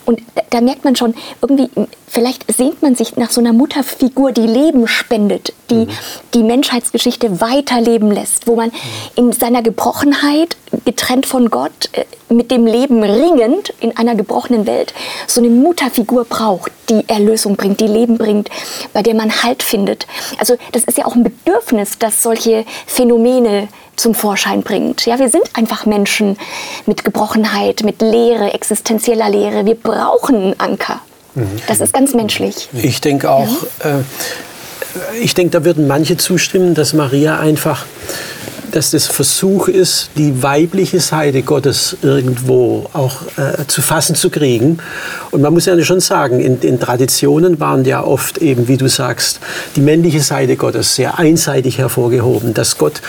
[0.04, 0.20] Und
[0.50, 1.70] da merkt man schon, irgendwie,
[2.16, 5.90] vielleicht sehnt man sich nach so einer Mutterfigur, die Leben spendet, die mhm.
[6.32, 8.72] die Menschheitsgeschichte weiterleben lässt, wo man
[9.16, 14.94] in seiner Gebrochenheit, getrennt von Gott, äh, mit dem Leben ringend in einer gebrochenen Welt,
[15.26, 18.48] so eine Mutterfigur braucht, die Erlösung bringt, die Leben bringt,
[18.94, 20.06] bei der man Halt findet.
[20.38, 25.04] Also das ist ja auch ein Bedürfnis, dass solche Phänomene zum Vorschein bringt.
[25.04, 26.38] Ja, wir sind einfach Menschen
[26.86, 29.66] mit Gebrochenheit, mit Leere, existenzieller Leere.
[29.66, 31.02] Wir brauchen einen Anker.
[31.36, 31.46] Mhm.
[31.68, 32.68] Das ist ganz menschlich.
[32.72, 33.48] Ich denke auch,
[33.84, 33.98] ja.
[33.98, 34.02] äh,
[35.20, 37.84] ich denke, da würden manche zustimmen, dass Maria einfach
[38.72, 44.78] dass das Versuch ist, die weibliche Seite Gottes irgendwo auch äh, zu fassen zu kriegen.
[45.30, 48.88] Und man muss ja schon sagen, in den Traditionen waren ja oft eben, wie du
[48.88, 49.40] sagst,
[49.76, 53.00] die männliche Seite Gottes sehr einseitig hervorgehoben, dass Gott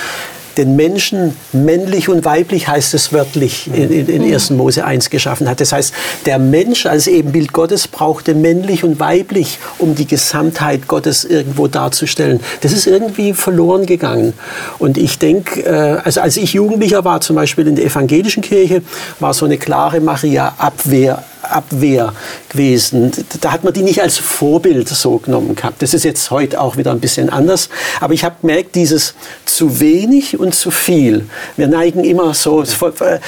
[0.57, 4.49] den Menschen männlich und weiblich, heißt es wörtlich, in, in, in 1.
[4.49, 4.57] Mhm.
[4.57, 5.61] Mose 1 geschaffen hat.
[5.61, 5.93] Das heißt,
[6.25, 12.39] der Mensch als Ebenbild Gottes brauchte männlich und weiblich, um die Gesamtheit Gottes irgendwo darzustellen.
[12.61, 14.33] Das ist irgendwie verloren gegangen.
[14.79, 18.81] Und ich denke, äh, also als ich Jugendlicher war, zum Beispiel in der evangelischen Kirche,
[19.19, 22.13] war so eine klare Maria-Abwehr Abwehr
[22.49, 23.11] gewesen.
[23.41, 25.81] Da hat man die nicht als Vorbild so genommen gehabt.
[25.81, 27.69] Das ist jetzt heute auch wieder ein bisschen anders.
[27.99, 29.13] Aber ich habe gemerkt, dieses
[29.45, 31.25] zu wenig und zu viel.
[31.55, 33.19] Wir neigen immer so, äh,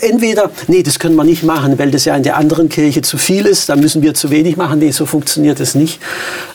[0.00, 3.18] entweder, nee, das können wir nicht machen, weil das ja in der anderen Kirche zu
[3.18, 4.78] viel ist, dann müssen wir zu wenig machen.
[4.78, 6.00] Nee, so funktioniert es nicht.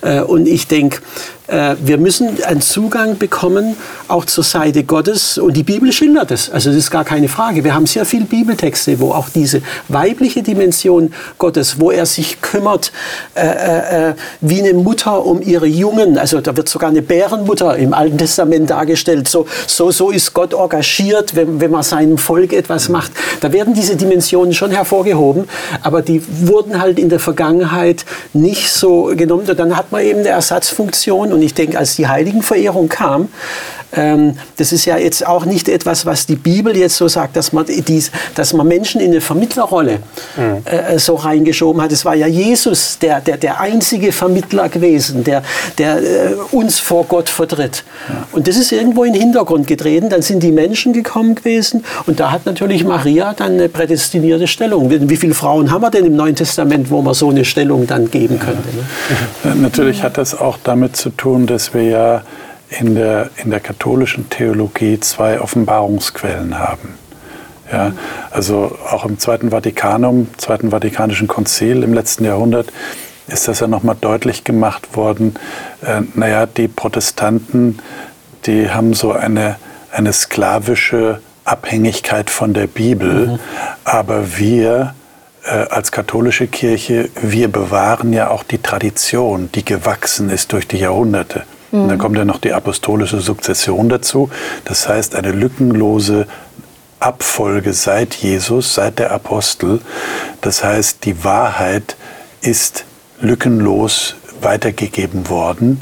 [0.02, 1.02] Äh, und ich denke,
[1.48, 5.38] wir müssen einen Zugang bekommen, auch zur Seite Gottes.
[5.38, 6.50] Und die Bibel schildert es.
[6.50, 7.64] Also das ist gar keine Frage.
[7.64, 12.92] Wir haben sehr viele Bibeltexte, wo auch diese weibliche Dimension Gottes, wo er sich kümmert,
[13.36, 16.18] äh, äh, äh, wie eine Mutter um ihre Jungen.
[16.18, 19.28] Also da wird sogar eine Bärenmutter im Alten Testament dargestellt.
[19.28, 23.12] So, so, so ist Gott engagiert, wenn, wenn man seinem Volk etwas macht.
[23.42, 25.48] Da werden diese Dimensionen schon hervorgehoben,
[25.82, 29.48] aber die wurden halt in der Vergangenheit nicht so genommen.
[29.48, 33.30] Und dann hat man eben eine Ersatzfunktion und ich denke, als die Heiligenverehrung kam,
[33.92, 37.66] das ist ja jetzt auch nicht etwas, was die Bibel jetzt so sagt, dass man,
[37.66, 40.00] dies, dass man Menschen in eine Vermittlerrolle
[40.36, 40.58] mhm.
[40.66, 41.92] äh, so reingeschoben hat.
[41.92, 45.42] Es war ja Jesus, der, der, der einzige Vermittler gewesen, der,
[45.78, 47.84] der äh, uns vor Gott vertritt.
[48.10, 48.28] Ja.
[48.34, 50.10] Und das ist irgendwo in den Hintergrund getreten.
[50.10, 54.90] Dann sind die Menschen gekommen gewesen und da hat natürlich Maria dann eine prädestinierte Stellung.
[54.90, 58.12] Wie viele Frauen haben wir denn im Neuen Testament, wo man so eine Stellung dann
[58.12, 58.68] geben könnte?
[58.76, 59.56] Ne?
[59.56, 62.22] Natürlich hat das auch damit zu tun, dass wir ja
[62.70, 66.96] in der, in der katholischen Theologie zwei Offenbarungsquellen haben.
[67.72, 67.92] Ja,
[68.32, 72.72] also auch im Zweiten Vatikanum, Zweiten Vatikanischen Konzil im letzten Jahrhundert
[73.28, 75.36] ist das ja nochmal deutlich gemacht worden.
[75.86, 77.80] Äh, naja, die Protestanten,
[78.46, 79.58] die haben so eine,
[79.92, 83.40] eine sklavische Abhängigkeit von der Bibel, mhm.
[83.84, 84.96] aber wir
[85.44, 90.78] äh, als katholische Kirche, wir bewahren ja auch die Tradition, die gewachsen ist durch die
[90.78, 91.44] Jahrhunderte.
[91.78, 91.84] Mhm.
[91.84, 94.30] Und dann kommt ja noch die apostolische Sukzession dazu.
[94.66, 96.28] Das heißt, eine lückenlose
[97.00, 99.82] Abfolge seit Jesus, seit der Apostel.
[100.42, 101.96] Das heißt, die Wahrheit
[102.42, 102.86] ist
[103.22, 105.82] lückenlos weitergegeben worden.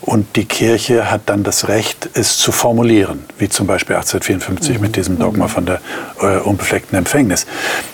[0.00, 4.94] Und die Kirche hat dann das Recht, es zu formulieren, wie zum Beispiel 1854 mit
[4.94, 5.80] diesem Dogma von der
[6.20, 7.44] äh, unbefleckten Empfängnis.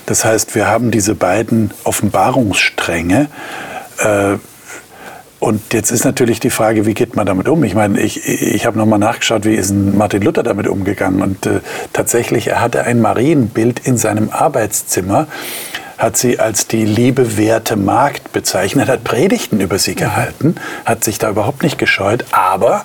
[0.04, 3.28] Das heißt, wir haben diese beiden Offenbarungsstränge.
[3.98, 4.36] Äh,
[5.42, 7.64] und jetzt ist natürlich die Frage, wie geht man damit um?
[7.64, 11.20] Ich meine, ich, ich habe nochmal nachgeschaut, wie ist Martin Luther damit umgegangen.
[11.20, 11.58] Und äh,
[11.92, 15.26] tatsächlich, er hatte ein Marienbild in seinem Arbeitszimmer,
[15.98, 21.30] hat sie als die liebewerte Magd bezeichnet, hat Predigten über sie gehalten, hat sich da
[21.30, 22.84] überhaupt nicht gescheut, aber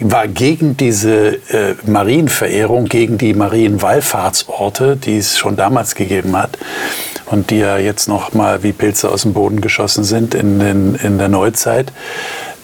[0.00, 6.58] war gegen diese äh, Marienverehrung, gegen die Marienwallfahrtsorte, die es schon damals gegeben hat
[7.30, 10.94] und die ja jetzt noch mal wie Pilze aus dem Boden geschossen sind in, den,
[10.96, 11.92] in der Neuzeit.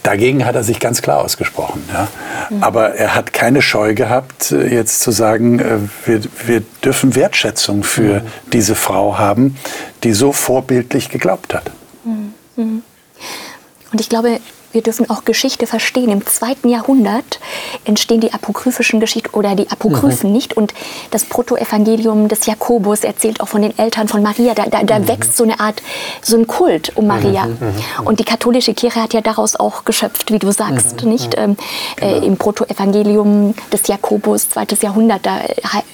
[0.02, 1.82] Dagegen hat er sich ganz klar ausgesprochen.
[1.92, 2.08] Ja.
[2.50, 2.62] Mhm.
[2.62, 7.82] Aber er hat keine Scheu gehabt, äh, jetzt zu sagen, äh, wir, wir dürfen Wertschätzung
[7.82, 8.26] für mhm.
[8.52, 9.56] diese Frau haben,
[10.04, 11.70] die so vorbildlich geglaubt hat.
[12.04, 12.34] Mhm.
[12.56, 12.82] mhm.
[13.92, 14.40] Und ich glaube,
[14.76, 16.10] wir dürfen auch Geschichte verstehen.
[16.10, 17.40] Im zweiten Jahrhundert
[17.86, 20.36] entstehen die apokryphischen Geschichten oder die Apokryphen mhm.
[20.36, 20.54] nicht.
[20.54, 20.74] Und
[21.10, 24.52] das Protoevangelium des Jakobus erzählt auch von den Eltern von Maria.
[24.54, 25.08] Da, da, da mhm.
[25.08, 25.82] wächst so eine Art,
[26.20, 27.46] so ein Kult um Maria.
[27.46, 27.56] Mhm.
[27.58, 28.06] mhm, mhm.
[28.06, 31.10] Und die katholische Kirche hat ja daraus auch geschöpft, wie du sagst, mhm.
[31.10, 31.34] nicht?
[31.38, 31.56] Ähm,
[31.96, 32.12] genau.
[32.12, 35.40] äh, Im Protoevangelium des Jakobus, zweites Jahrhundert, da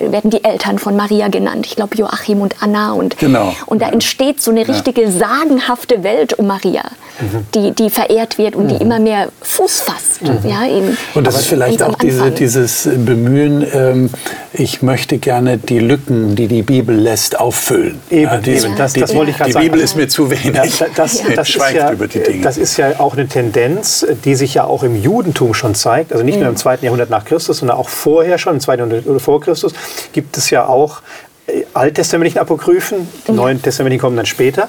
[0.01, 1.67] werden die Eltern von Maria genannt.
[1.67, 2.95] Ich glaube Joachim und Anna.
[2.95, 3.55] Und, genau.
[3.67, 5.11] und da entsteht so eine richtige ja.
[5.13, 6.83] sagenhafte Welt um Maria,
[7.55, 10.21] die, die verehrt wird und die immer mehr Fuß fasst.
[10.45, 14.11] Ja, in, und das ist vielleicht auch diese, dieses Bemühen, ähm,
[14.53, 18.01] ich möchte gerne die Lücken, die die Bibel lässt, auffüllen.
[18.11, 18.77] Eben, ja, diese, eben.
[18.77, 19.65] Das, das wollte ich gerade sagen.
[19.65, 20.55] Die Bibel ist mir zu wenig.
[20.55, 22.43] Ja, das, das, das schweigt ja, über die Dinge.
[22.43, 26.13] Das ist ja auch eine Tendenz, die sich ja auch im Judentum schon zeigt.
[26.13, 29.23] Also nicht nur im zweiten Jahrhundert nach Christus, sondern auch vorher schon, im zweiten Jahrhundert
[29.23, 29.73] vor Christus,
[30.13, 31.03] gibt es ja auch
[31.75, 33.37] alttestamentlichen Apokryphen, die mhm.
[33.37, 34.69] neuen Testamenten kommen dann später,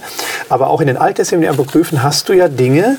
[0.49, 2.97] aber auch in den alttestamentlichen Apokryphen hast du ja Dinge,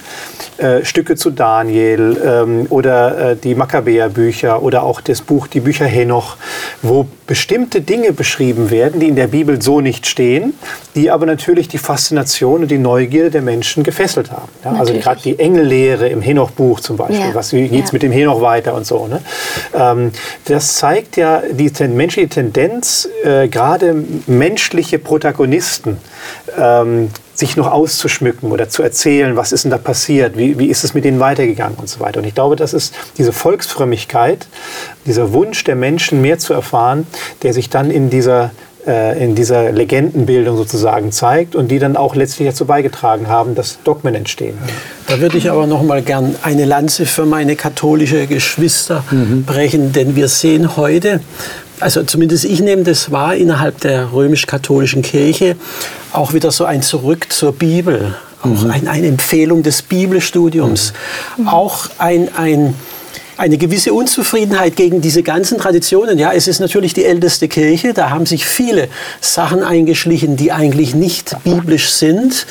[0.58, 5.86] äh, Stücke zu Daniel ähm, oder äh, die Makkabäerbücher oder auch das Buch, die Bücher
[5.86, 6.36] Henoch,
[6.82, 10.54] wo bestimmte Dinge beschrieben werden, die in der Bibel so nicht stehen,
[10.94, 14.48] die aber natürlich die Faszination und die Neugierde der Menschen gefesselt haben.
[14.64, 14.72] Ja?
[14.72, 17.34] Also gerade die Engellehre im Henoch-Buch zum Beispiel, ja.
[17.34, 17.94] was, wie geht es ja.
[17.94, 19.06] mit dem Henoch weiter und so.
[19.06, 19.20] Ne?
[19.74, 20.12] Ähm,
[20.44, 25.98] das zeigt ja die ten menschliche Tendenz, äh, gerade menschliche Protagonisten
[26.58, 30.84] ähm, sich noch auszuschmücken oder zu erzählen, was ist denn da passiert, wie, wie ist
[30.84, 32.20] es mit denen weitergegangen und so weiter.
[32.20, 34.46] Und ich glaube, das ist diese Volksfrömmigkeit,
[35.06, 37.06] dieser Wunsch der Menschen, mehr zu erfahren,
[37.42, 38.50] der sich dann in dieser
[38.86, 43.78] äh, in dieser Legendenbildung sozusagen zeigt und die dann auch letztlich dazu beigetragen haben, dass
[43.82, 44.58] Dogmen entstehen.
[45.06, 49.44] Da würde ich aber noch mal gern eine Lanze für meine katholische Geschwister mhm.
[49.44, 51.20] brechen, denn wir sehen heute,
[51.80, 55.56] also zumindest ich nehme das wahr innerhalb der römisch-katholischen Kirche,
[56.12, 58.70] auch wieder so ein Zurück zur Bibel, auch mhm.
[58.70, 60.92] ein, eine Empfehlung des Bibelstudiums,
[61.36, 61.48] mhm.
[61.48, 62.74] auch ein, ein
[63.36, 66.18] eine gewisse Unzufriedenheit gegen diese ganzen Traditionen.
[66.18, 68.88] Ja, es ist natürlich die älteste Kirche, da haben sich viele
[69.20, 72.46] Sachen eingeschlichen, die eigentlich nicht biblisch sind.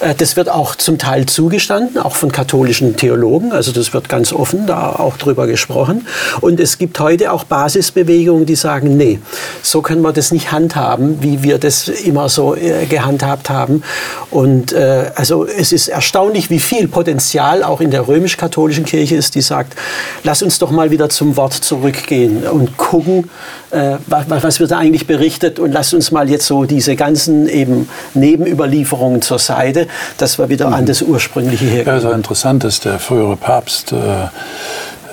[0.00, 3.52] Äh, das wird auch zum Teil zugestanden, auch von katholischen Theologen.
[3.52, 6.06] Also das wird ganz offen da auch drüber gesprochen.
[6.40, 9.18] Und es gibt heute auch Basisbewegungen, die sagen, nee,
[9.62, 13.82] so können wir das nicht handhaben, wie wir das immer so äh, gehandhabt haben.
[14.30, 19.34] Und äh, also es ist erstaunlich, wie viel Potenzial auch in der römisch-katholischen Kirche ist,
[19.34, 19.76] die sagt,
[20.24, 23.30] lass uns doch mal wieder zum Wort zurückgehen und gucken,
[23.70, 27.48] äh, was, was wird da eigentlich berichtet und lass uns mal jetzt so diese ganzen
[27.48, 29.86] eben Nebenüberlieferungen zur Seite
[30.18, 30.74] dass wir wieder mhm.
[30.74, 32.02] an das Ursprüngliche herkommen.
[32.02, 34.24] Ja, so interessant ist, der frühere Papst, äh,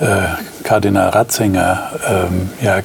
[0.04, 0.26] äh,
[0.62, 2.80] Kardinal Ratzinger, ähm, ja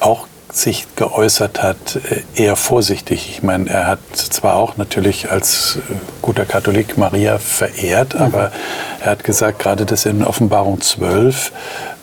[0.00, 3.28] auch sich geäußert hat, äh, eher vorsichtig.
[3.30, 8.20] Ich meine, er hat zwar auch natürlich als äh, guter Katholik Maria verehrt, mhm.
[8.22, 8.52] aber
[9.00, 11.52] er hat gesagt, gerade das in Offenbarung 12,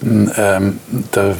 [0.01, 0.79] ähm,
[1.11, 1.35] da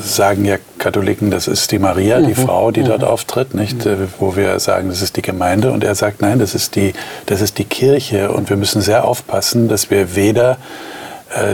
[0.00, 2.46] sagen ja Katholiken, das ist die Maria, die mhm.
[2.46, 2.86] Frau, die mhm.
[2.86, 3.84] dort auftritt, nicht?
[3.84, 4.08] Mhm.
[4.18, 5.72] Wo wir sagen, das ist die Gemeinde.
[5.72, 6.92] Und er sagt, nein, das ist die,
[7.26, 8.30] das ist die Kirche.
[8.30, 10.56] Und wir müssen sehr aufpassen, dass wir weder äh,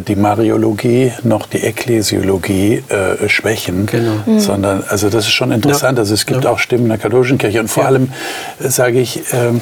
[0.06, 4.14] die Mariologie noch die Ekklesiologie äh, schwächen, genau.
[4.26, 4.40] mhm.
[4.40, 5.98] sondern also das ist schon interessant.
[5.98, 6.02] Ja.
[6.02, 6.50] Also es gibt ja.
[6.50, 7.88] auch Stimmen in der katholischen Kirche und vor ja.
[7.90, 8.12] allem
[8.60, 9.60] äh, sage ich, ähm,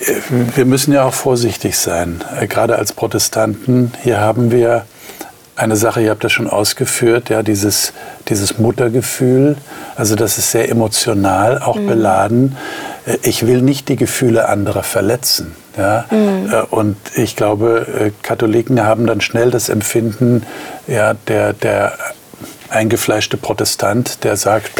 [0.00, 3.92] äh, wir müssen ja auch vorsichtig sein, äh, gerade als Protestanten.
[4.02, 4.86] Hier haben wir
[5.56, 7.92] eine Sache, ihr habt das schon ausgeführt, ja, dieses,
[8.28, 9.56] dieses Muttergefühl,
[9.96, 11.86] also das ist sehr emotional, auch mhm.
[11.86, 12.56] beladen.
[13.06, 15.54] Äh, ich will nicht die Gefühle anderer verletzen.
[15.76, 16.06] Ja?
[16.10, 16.52] Mhm.
[16.52, 20.44] Äh, und ich glaube, äh, Katholiken haben dann schnell das Empfinden,
[20.86, 21.92] ja, der, der
[22.70, 24.70] eingefleischte Protestant, der sagt,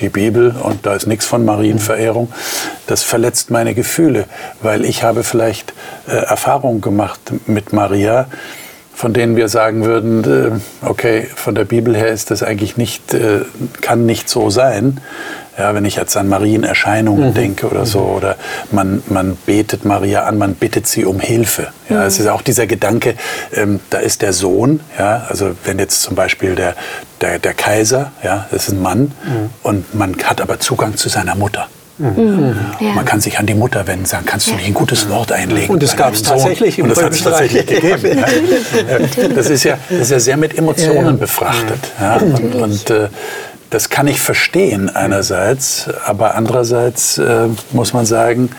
[0.00, 2.32] die Bibel und da ist nichts von Marienverehrung,
[2.86, 4.26] das verletzt meine Gefühle,
[4.62, 5.72] weil ich habe vielleicht
[6.06, 8.26] äh, Erfahrungen gemacht mit Maria,
[8.94, 13.14] von denen wir sagen würden, äh, okay, von der Bibel her ist das eigentlich nicht,
[13.14, 13.40] äh,
[13.80, 15.00] kann nicht so sein.
[15.58, 17.34] Ja, wenn ich jetzt an Marienerscheinungen mhm.
[17.34, 18.14] denke oder so, mhm.
[18.16, 18.36] oder
[18.70, 21.68] man, man betet Maria an, man bittet sie um Hilfe.
[21.88, 22.02] Ja, mhm.
[22.02, 23.14] es ist auch dieser Gedanke,
[23.52, 26.76] ähm, da ist der Sohn, ja, also wenn jetzt zum Beispiel der,
[27.20, 29.50] der, der Kaiser, ja, das ist ein Mann, mhm.
[29.62, 31.68] und man hat aber Zugang zu seiner Mutter.
[31.98, 32.54] Mhm.
[32.78, 32.92] Ja.
[32.92, 35.70] Man kann sich an die Mutter wenden, sagen, kannst du nicht ein gutes Wort einlegen?
[35.70, 36.80] Und das gab es tatsächlich.
[36.80, 38.22] Und das hat es tatsächlich gegeben.
[38.88, 39.28] Ja.
[39.28, 41.78] Das, ist ja, das ist ja sehr mit Emotionen befrachtet.
[42.20, 43.08] Und, und äh,
[43.70, 48.50] das kann ich verstehen einerseits, aber andererseits äh, muss man sagen,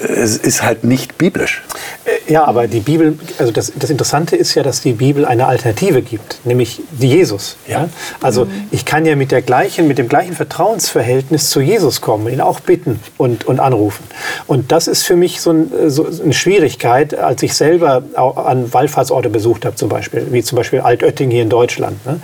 [0.00, 1.62] es ist halt nicht biblisch.
[2.04, 5.46] Äh, Ja, aber die Bibel, also das, das Interessante ist ja, dass die Bibel eine
[5.46, 7.56] Alternative gibt, nämlich die Jesus.
[7.68, 7.88] Ja?
[8.20, 8.50] Also mhm.
[8.72, 12.58] ich kann ja mit, der gleichen, mit dem gleichen Vertrauensverhältnis zu Jesus kommen, ihn auch
[12.58, 14.04] bitten und, und anrufen.
[14.48, 19.30] Und das ist für mich so, ein, so eine Schwierigkeit, als ich selber an Wallfahrtsorte
[19.30, 22.04] besucht habe, zum Beispiel, wie zum Beispiel Altötting hier in Deutschland.
[22.06, 22.20] Ne?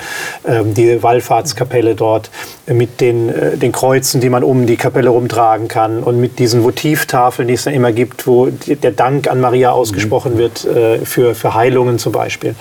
[0.46, 2.30] Ähm, die Wallfahrtskapelle dort
[2.66, 6.64] mit den, äh, den Kreuzen, die man um die Kapelle rumtragen kann und mit diesen
[6.64, 11.04] Votivtafeln, die es dann immer gibt, wo der Dank an Maria aus ausgesprochen wird äh,
[11.04, 12.54] für, für Heilungen zum Beispiel.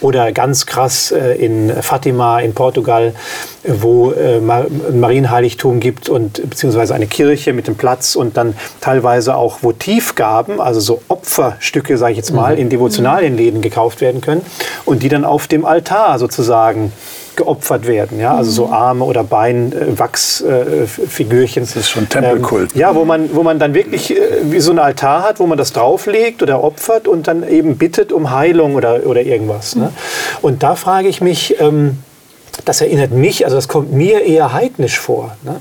[0.00, 3.14] Oder ganz krass äh, in Fatima in Portugal,
[3.64, 9.36] wo äh, ein Marienheiligtum gibt und beziehungsweise eine Kirche mit dem Platz und dann teilweise
[9.36, 12.62] auch Votivgaben, also so Opferstücke, sage ich jetzt mal, mhm.
[12.62, 14.42] in Devotionalienläden gekauft werden können
[14.84, 16.92] und die dann auf dem Altar sozusagen
[17.36, 18.18] geopfert werden.
[18.20, 18.36] Ja?
[18.36, 18.72] Also so mhm.
[18.72, 21.62] Arme oder Beinwachsfigürchen.
[21.62, 22.74] Äh, das ist schon Tempelkult.
[22.74, 25.46] Ähm, ja, wo man, wo man dann wirklich äh, wie so ein Altar hat, wo
[25.46, 29.76] man das drauflegt oder opfert und dann eben bittet um Heilung oder, oder irgendwas.
[29.76, 29.84] Ne?
[29.84, 29.90] Mhm.
[30.42, 31.98] Und da frage ich mich, ähm,
[32.64, 35.36] das erinnert mich, also das kommt mir eher heidnisch vor.
[35.42, 35.60] Ne?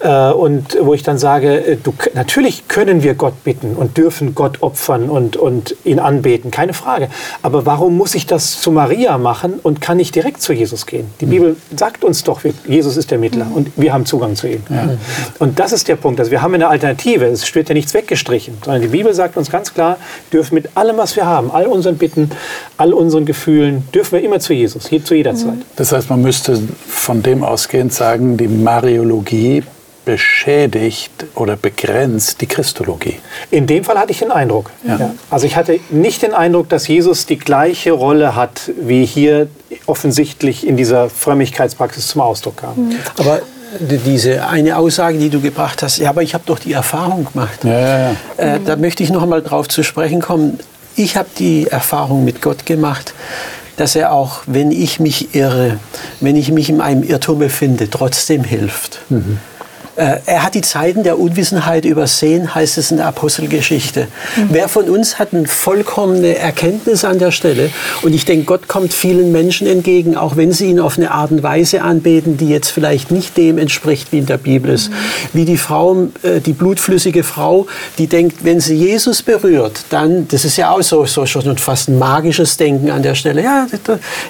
[0.00, 4.34] Äh, und wo ich dann sage, äh, du, natürlich können wir Gott bitten und dürfen
[4.34, 7.08] Gott opfern und, und ihn anbeten, keine Frage.
[7.42, 11.06] Aber warum muss ich das zu Maria machen und kann nicht direkt zu Jesus gehen?
[11.20, 11.30] Die mhm.
[11.30, 13.54] Bibel sagt uns doch, Jesus ist der Mittler mhm.
[13.54, 14.62] und wir haben Zugang zu ihm.
[14.68, 14.90] Ja.
[15.38, 16.20] Und das ist der Punkt.
[16.20, 17.26] Also wir haben eine Alternative.
[17.26, 19.98] Es wird ja nichts weggestrichen, sondern die Bibel sagt uns ganz klar,
[20.32, 22.30] dürfen mit allem, was wir haben, all unseren Bitten,
[22.76, 25.58] all unseren Gefühlen, dürfen wir immer zu Jesus, zu jeder Zeit.
[25.76, 29.64] Das heißt, man müsste von dem ausgehend sagen, die Mariologie
[30.04, 33.16] beschädigt oder begrenzt die Christologie.
[33.50, 34.70] In dem Fall hatte ich den Eindruck.
[34.86, 34.96] Ja.
[34.96, 35.10] Ja.
[35.28, 39.48] Also ich hatte nicht den Eindruck, dass Jesus die gleiche Rolle hat, wie hier
[39.86, 42.76] offensichtlich in dieser Frömmigkeitspraxis zum Ausdruck kam.
[42.76, 42.96] Mhm.
[43.18, 43.40] Aber
[43.80, 47.64] diese eine Aussage, die du gebracht hast, ja, aber ich habe doch die Erfahrung gemacht.
[47.64, 50.60] Ja, äh, da möchte ich noch einmal drauf zu sprechen kommen.
[50.94, 53.14] Ich habe die Erfahrung mit Gott gemacht,
[53.80, 55.78] dass er auch, wenn ich mich irre,
[56.20, 59.00] wenn ich mich in einem Irrtum befinde, trotzdem hilft.
[59.08, 59.38] Mhm.
[60.00, 64.08] Äh, er hat die Zeiten der Unwissenheit übersehen, heißt es in der Apostelgeschichte.
[64.36, 64.48] Mhm.
[64.48, 67.68] Wer von uns hat eine vollkommene Erkenntnis an der Stelle?
[68.00, 71.32] Und ich denke, Gott kommt vielen Menschen entgegen, auch wenn sie ihn auf eine Art
[71.32, 74.88] und Weise anbeten, die jetzt vielleicht nicht dem entspricht, wie in der Bibel ist.
[74.88, 74.94] Mhm.
[75.34, 77.66] Wie die Frau, äh, die blutflüssige Frau,
[77.98, 81.90] die denkt, wenn sie Jesus berührt, dann, das ist ja auch so, so schon fast
[81.90, 83.42] ein magisches Denken an der Stelle.
[83.42, 83.66] Ja,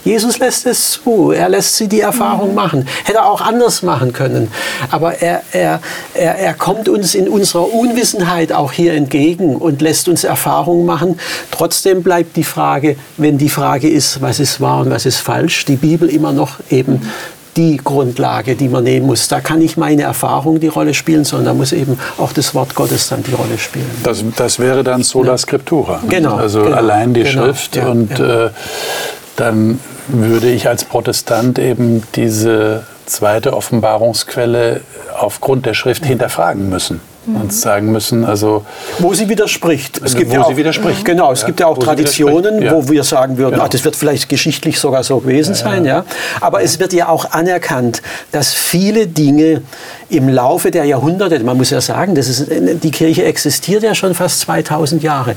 [0.04, 2.54] Jesus lässt es zu, er lässt sie die Erfahrung mhm.
[2.56, 2.88] machen.
[3.04, 4.50] Hätte er auch anders machen können.
[4.90, 10.08] Aber er, er, er, er kommt uns in unserer Unwissenheit auch hier entgegen und lässt
[10.08, 11.18] uns Erfahrungen machen.
[11.50, 15.64] Trotzdem bleibt die Frage, wenn die Frage ist, was ist wahr und was ist falsch,
[15.64, 17.02] die Bibel immer noch eben
[17.56, 19.28] die Grundlage, die man nehmen muss.
[19.28, 22.74] Da kann nicht meine Erfahrung die Rolle spielen, sondern da muss eben auch das Wort
[22.74, 23.90] Gottes dann die Rolle spielen.
[24.02, 26.00] Das, das wäre dann sola scriptura.
[26.08, 26.36] Genau.
[26.36, 28.46] Also genau, allein die genau, Schrift ja, und ja.
[28.46, 28.50] Äh,
[29.36, 34.80] dann würde ich als Protestant eben diese zweite Offenbarungsquelle
[35.18, 37.40] aufgrund der Schrift hinterfragen müssen mhm.
[37.40, 38.64] und sagen müssen, also
[38.98, 40.00] wo sie widerspricht.
[40.04, 41.04] Es gibt wo ja auch, sie widerspricht.
[41.04, 42.72] Genau, es ja, gibt ja auch Traditionen, ja.
[42.72, 43.64] wo wir sagen würden, genau.
[43.64, 46.04] ach, das wird vielleicht geschichtlich sogar so gewesen sein, ja.
[46.40, 48.02] Aber es wird ja auch anerkannt,
[48.32, 49.62] dass viele Dinge
[50.10, 54.14] im Laufe der Jahrhunderte, man muss ja sagen, das ist, die Kirche existiert ja schon
[54.14, 55.36] fast 2000 Jahre,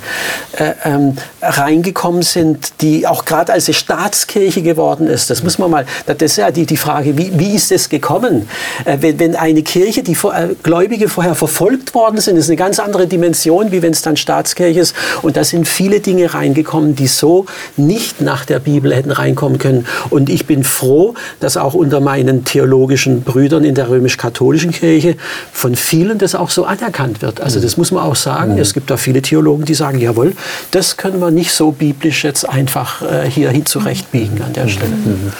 [0.57, 5.69] äh, ähm, reingekommen sind, die auch gerade als sie Staatskirche geworden ist, das muss man
[5.69, 8.47] mal, das ist ja die, die Frage, wie, wie ist es gekommen?
[8.85, 12.57] Äh, wenn, wenn eine Kirche, die vor, äh, Gläubige vorher verfolgt worden sind, ist eine
[12.57, 14.95] ganz andere Dimension, wie wenn es dann Staatskirche ist.
[15.21, 17.45] Und da sind viele Dinge reingekommen, die so
[17.77, 19.85] nicht nach der Bibel hätten reinkommen können.
[20.09, 25.17] Und ich bin froh, dass auch unter meinen theologischen Brüdern in der römisch-katholischen katholischen Kirche
[25.51, 27.41] von vielen das auch so anerkannt wird.
[27.41, 28.57] Also das muss man auch sagen.
[28.57, 30.35] Es gibt da viele Theologen, die sagen, jawohl,
[30.71, 34.91] das können wir nicht so biblisch jetzt einfach äh, hier hin zurechtbiegen an der Stelle.
[34.91, 35.33] Mhm.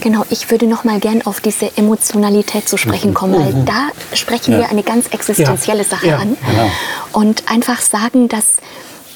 [0.00, 3.14] Genau, ich würde noch mal gern auf diese Emotionalität zu sprechen mhm.
[3.14, 3.64] kommen, weil mhm.
[3.64, 4.58] da sprechen ja.
[4.58, 5.88] wir eine ganz existenzielle ja.
[5.88, 6.18] Sache ja.
[6.18, 6.36] an.
[6.50, 6.70] Genau.
[7.12, 8.56] Und einfach sagen, dass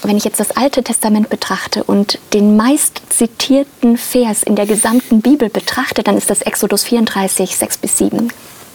[0.04, 5.20] wenn ich jetzt das Alte Testament betrachte und den meist zitierten Vers in der gesamten
[5.20, 8.30] Bibel betrachte, dann ist das Exodus 34, 6 bis 7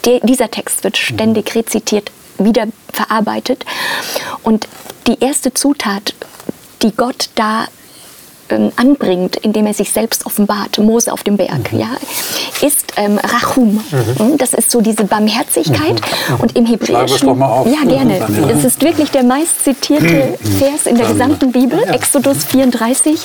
[0.05, 3.65] de, dieser Text wird ständig rezitiert, wieder verarbeitet.
[4.43, 4.67] Und
[5.07, 6.13] die erste Zutat,
[6.81, 7.67] die Gott da
[8.75, 11.79] anbringt, indem er sich selbst offenbart, Mose auf dem Berg, mhm.
[11.79, 11.89] ja,
[12.61, 13.83] ist ähm, Rachum.
[13.91, 14.19] Mhm.
[14.19, 16.01] Hm, das ist so diese Barmherzigkeit.
[16.29, 16.35] Mhm.
[16.39, 17.27] Und im Hebräischen.
[17.27, 17.67] Doch mal auf.
[17.67, 18.25] Ja, gerne.
[18.51, 20.47] Es ist wirklich der meist zitierte mhm.
[20.57, 23.19] Vers in der gesamten Bibel, Exodus 34.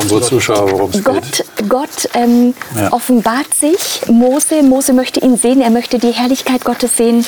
[0.00, 2.92] unsere Zuschauer, Gott, Gott ähm, ja.
[2.92, 4.62] offenbart sich Mose.
[4.62, 7.24] Mose möchte ihn sehen, er möchte die Herrlichkeit Gottes sehen.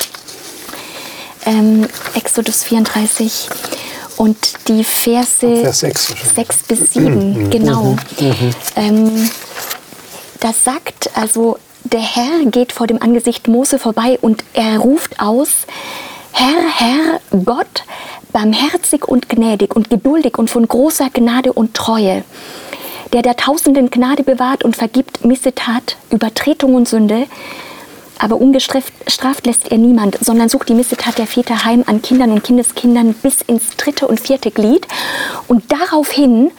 [1.47, 3.49] Ähm, Exodus 34.
[4.17, 4.37] und
[4.69, 7.51] die Verse Vers 6, 6 bis 7, mhm.
[7.51, 7.97] genau.
[8.19, 8.55] Mhm.
[8.77, 9.31] Ähm,
[10.41, 15.49] das sagt, also der Herr geht vor dem Angesicht Mose vorbei und er ruft aus,
[16.33, 17.85] Herr, Herr, Gott,
[18.33, 22.25] barmherzig und gnädig und geduldig und von großer Gnade und Treue,
[23.13, 27.27] der der Tausenden Gnade bewahrt und vergibt Missetat, Übertretung und Sünde,
[28.19, 32.45] aber ungestraft lässt er niemand, sondern sucht die Missetat der Väter heim an Kindern und
[32.45, 34.87] Kindeskindern bis ins dritte und vierte Glied.
[35.49, 36.51] Und daraufhin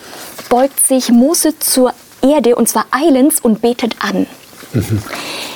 [0.49, 4.28] beugt sich Mose zur Erde und zwar eilends und betet an.
[4.74, 5.01] Mhm.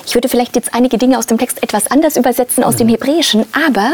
[0.06, 2.80] Ich würde vielleicht jetzt einige Dinge aus dem Text etwas anders übersetzen aus mhm.
[2.80, 3.94] dem Hebräischen, aber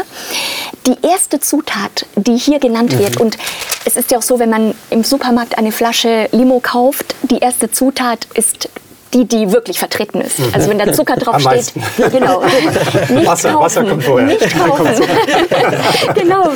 [0.86, 2.98] die erste Zutat, die hier genannt mhm.
[3.00, 3.36] wird, und
[3.84, 7.70] es ist ja auch so, wenn man im Supermarkt eine Flasche Limo kauft, die erste
[7.70, 8.68] Zutat ist
[9.14, 10.38] die, die wirklich vertreten ist.
[10.38, 10.46] Mhm.
[10.52, 11.72] Also wenn da Zucker drauf steht,
[12.10, 12.42] genau.
[13.08, 14.26] Nicht Wasser, kaufen, Wasser kommt vorher.
[14.26, 14.86] Nicht kaufen.
[16.14, 16.50] genau.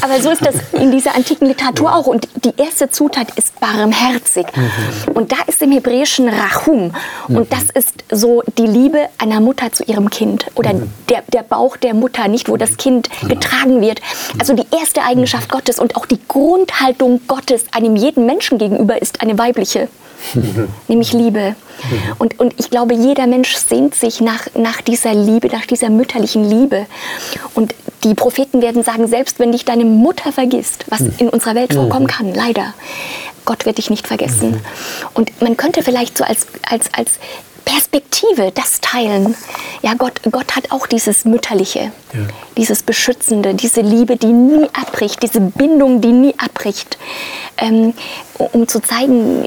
[0.00, 2.06] Aber so ist das in dieser antiken Literatur auch.
[2.06, 4.46] Und die erste Zutat ist barmherzig.
[4.54, 5.12] Mhm.
[5.12, 6.94] Und da ist im Hebräischen Rachum.
[7.28, 7.48] Und mhm.
[7.50, 10.46] das ist so die Liebe einer Mutter zu ihrem Kind.
[10.54, 10.90] Oder mhm.
[11.08, 13.34] der, der Bauch der Mutter, nicht wo das Kind genau.
[13.34, 14.00] getragen wird.
[14.38, 19.20] Also die erste Eigenschaft Gottes und auch die Grundhaltung Gottes einem jeden Menschen gegenüber ist
[19.20, 19.88] eine weibliche.
[20.88, 21.56] nämlich Liebe.
[22.18, 26.48] Und, und ich glaube, jeder Mensch sehnt sich nach, nach dieser Liebe, nach dieser mütterlichen
[26.48, 26.86] Liebe.
[27.54, 31.74] Und die Propheten werden sagen, selbst wenn dich deine Mutter vergisst, was in unserer Welt
[31.74, 32.74] vorkommen kann, leider,
[33.44, 34.60] Gott wird dich nicht vergessen.
[35.14, 37.18] Und man könnte vielleicht so als, als, als
[37.64, 39.34] Perspektive das teilen.
[39.82, 42.20] Ja, Gott, Gott hat auch dieses Mütterliche, ja.
[42.56, 46.98] dieses Beschützende, diese Liebe, die nie abbricht, diese Bindung, die nie abbricht,
[47.58, 47.94] ähm,
[48.38, 49.46] um zu zeigen,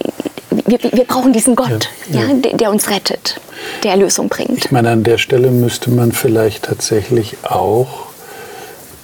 [0.65, 2.33] wir, wir brauchen diesen Gott, ja, ja.
[2.33, 3.39] Der, der, uns rettet,
[3.83, 4.65] der Erlösung bringt.
[4.65, 8.07] Ich meine, an der Stelle müsste man vielleicht tatsächlich auch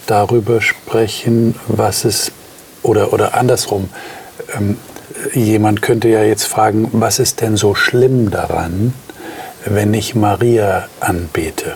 [0.07, 2.31] darüber sprechen, was es,
[2.83, 3.89] oder, oder andersrum,
[4.55, 4.77] ähm,
[5.33, 8.93] jemand könnte ja jetzt fragen, was ist denn so schlimm daran,
[9.65, 11.75] wenn ich Maria anbete?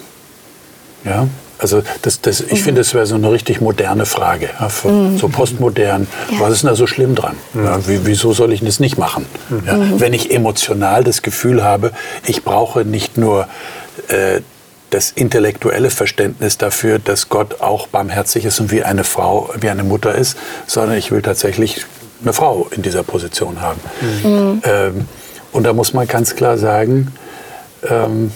[1.04, 1.28] Ja?
[1.58, 2.58] Also das, das, ich mhm.
[2.58, 5.18] finde, das wäre so eine richtig moderne Frage, ja, mhm.
[5.18, 6.08] so postmodern.
[6.32, 6.40] Ja.
[6.40, 7.36] Was ist denn da so schlimm dran?
[7.54, 9.26] Ja, wieso soll ich das nicht machen?
[9.50, 10.00] Mhm.
[10.00, 11.92] Wenn ich emotional das Gefühl habe,
[12.26, 13.48] ich brauche nicht nur
[14.10, 14.42] äh,
[14.90, 19.84] das intellektuelle Verständnis dafür, dass Gott auch barmherzig ist und wie eine Frau, wie eine
[19.84, 20.38] Mutter ist,
[20.68, 21.86] sondern ich will tatsächlich
[22.22, 23.80] eine Frau in dieser Position haben.
[24.24, 24.62] Mhm.
[24.64, 25.08] Ähm,
[25.52, 27.14] und da muss man ganz klar sagen,
[27.90, 28.32] ähm,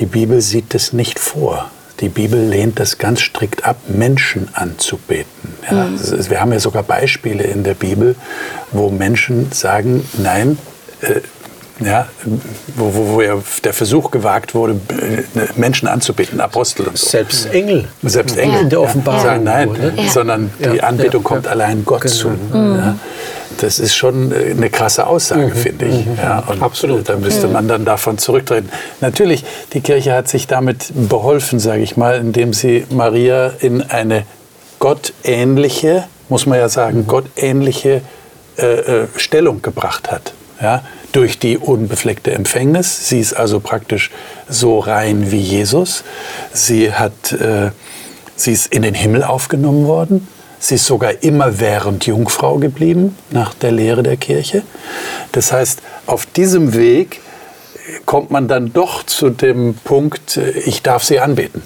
[0.00, 1.70] die Bibel sieht das nicht vor.
[2.00, 5.54] Die Bibel lehnt das ganz strikt ab, Menschen anzubeten.
[5.70, 6.30] Ja, mhm.
[6.30, 8.16] Wir haben ja sogar Beispiele in der Bibel,
[8.72, 10.56] wo Menschen sagen, nein,
[11.02, 11.20] äh,
[11.80, 12.06] ja,
[12.76, 14.80] wo, wo, wo ja der Versuch gewagt wurde,
[15.56, 17.06] Menschen anzubeten, Apostel und so.
[17.06, 17.88] Selbst Engel.
[18.02, 18.54] Selbst Engel.
[18.54, 18.60] Ja.
[18.60, 19.22] In der Offenbarung.
[19.22, 20.08] Sagen, nein, ja.
[20.08, 22.14] sondern die Anbetung kommt allein Gott genau.
[22.14, 22.28] zu.
[22.28, 22.98] Mhm
[23.62, 25.52] das ist schon äh, eine krasse Aussage, mhm.
[25.52, 26.06] finde ich.
[26.06, 26.16] Mhm.
[26.16, 27.08] Ja, und Absolut.
[27.08, 28.68] Da müsste man dann davon zurücktreten.
[29.00, 34.24] Natürlich, die Kirche hat sich damit beholfen, sage ich mal, indem sie Maria in eine
[34.78, 37.06] gottähnliche, muss man ja sagen, mhm.
[37.06, 38.02] gottähnliche
[38.58, 40.32] äh, äh, Stellung gebracht hat.
[40.60, 40.82] Ja,
[41.12, 43.08] durch die unbefleckte Empfängnis.
[43.08, 44.10] Sie ist also praktisch
[44.48, 46.04] so rein wie Jesus.
[46.52, 47.70] Sie, hat, äh,
[48.36, 50.28] sie ist in den Himmel aufgenommen worden.
[50.58, 54.62] Sie ist sogar immerwährend Jungfrau geblieben nach der Lehre der Kirche.
[55.32, 57.20] Das heißt, auf diesem Weg
[58.04, 61.62] kommt man dann doch zu dem Punkt, ich darf sie anbeten.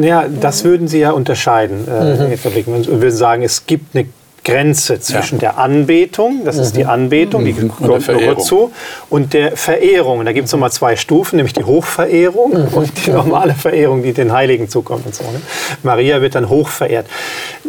[0.00, 1.88] Ja, das würden Sie ja unterscheiden.
[1.88, 2.44] Äh, mhm.
[2.86, 4.06] Würden sagen, es gibt eine
[4.44, 5.52] Grenze zwischen ja.
[5.52, 6.62] der Anbetung, das mhm.
[6.62, 6.90] ist die mhm.
[6.90, 7.68] Anbetung, die mhm.
[7.68, 8.72] kommt nur zu,
[9.08, 10.18] und der Verehrung.
[10.18, 12.68] Und da gibt es nochmal zwei Stufen, nämlich die Hochverehrung mhm.
[12.74, 15.06] und die normale Verehrung, die den Heiligen zukommt.
[15.06, 15.40] Und so, ne?
[15.82, 17.06] Maria wird dann hoch verehrt.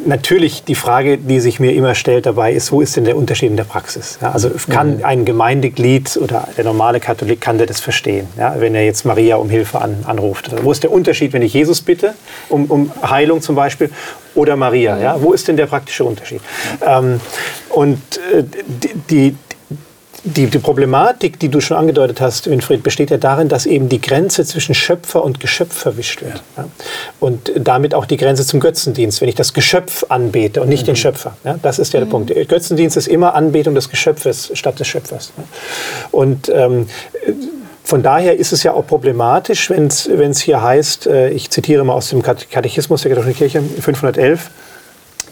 [0.05, 3.49] Natürlich die Frage, die sich mir immer stellt dabei, ist, wo ist denn der Unterschied
[3.49, 4.19] in der Praxis?
[4.21, 5.05] Ja, also kann mhm.
[5.05, 9.37] ein Gemeindeglied oder der normale Katholik, kann der das verstehen, ja, wenn er jetzt Maria
[9.37, 10.51] um Hilfe an, anruft?
[10.63, 12.13] Wo ist der Unterschied, wenn ich Jesus bitte,
[12.49, 13.89] um, um Heilung zum Beispiel,
[14.35, 14.99] oder Maria?
[14.99, 15.21] Ja?
[15.21, 16.41] Wo ist denn der praktische Unterschied?
[16.85, 17.19] Ähm,
[17.69, 17.99] und
[18.33, 19.35] äh, die, die,
[20.25, 24.43] die, Problematik, die du schon angedeutet hast, Winfried, besteht ja darin, dass eben die Grenze
[24.43, 26.41] zwischen Schöpfer und Geschöpf verwischt wird.
[26.57, 26.67] Ja.
[27.19, 30.87] Und damit auch die Grenze zum Götzendienst, wenn ich das Geschöpf anbete und nicht mhm.
[30.87, 31.37] den Schöpfer.
[31.43, 32.11] Ja, das ist ja der mhm.
[32.11, 32.29] Punkt.
[32.31, 35.31] Der Götzendienst ist immer Anbetung des Geschöpfes statt des Schöpfers.
[36.11, 36.87] Und ähm,
[37.83, 41.93] von daher ist es ja auch problematisch, wenn es hier heißt, äh, ich zitiere mal
[41.93, 44.49] aus dem Katechismus der katholischen Kirche 511,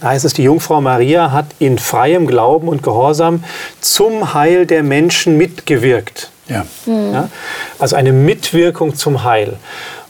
[0.04, 3.42] da heißt es, die Jungfrau Maria hat in freiem Glauben und Gehorsam
[3.80, 6.30] zum Heil der Menschen mitgewirkt.
[6.50, 6.66] Ja.
[6.86, 7.14] Mhm.
[7.14, 7.30] ja.
[7.80, 9.56] Also eine Mitwirkung zum Heil.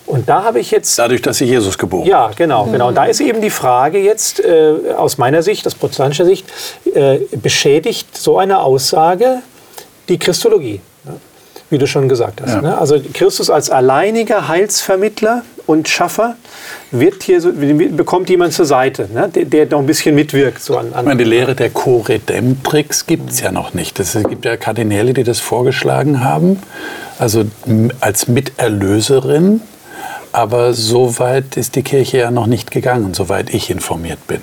[0.08, 0.98] Und da habe ich jetzt.
[0.98, 2.88] Dadurch, dass sie Jesus geboren Ja, genau, genau.
[2.88, 6.48] Und da ist eben die Frage jetzt äh, aus meiner Sicht, aus protestantischer Sicht,
[6.96, 9.44] äh, beschädigt so eine Aussage
[10.10, 10.82] die Christologie?
[11.74, 12.54] Wie du schon gesagt hast.
[12.54, 12.62] Ja.
[12.62, 12.78] Ne?
[12.78, 16.36] Also Christus als alleiniger Heilsvermittler und Schaffer
[16.92, 19.30] wird hier so, bekommt jemand zur Seite, ne?
[19.30, 20.62] der, der noch ein bisschen mitwirkt.
[20.62, 24.00] So an, an meine, die Lehre der Co-Redemptrix gibt es ja noch nicht.
[24.00, 26.60] Es gibt ja Kardinäle, die das vorgeschlagen haben.
[27.20, 27.44] Also
[28.00, 29.62] als Miterlöserin
[30.34, 34.42] aber so weit ist die Kirche ja noch nicht gegangen, soweit ich informiert bin.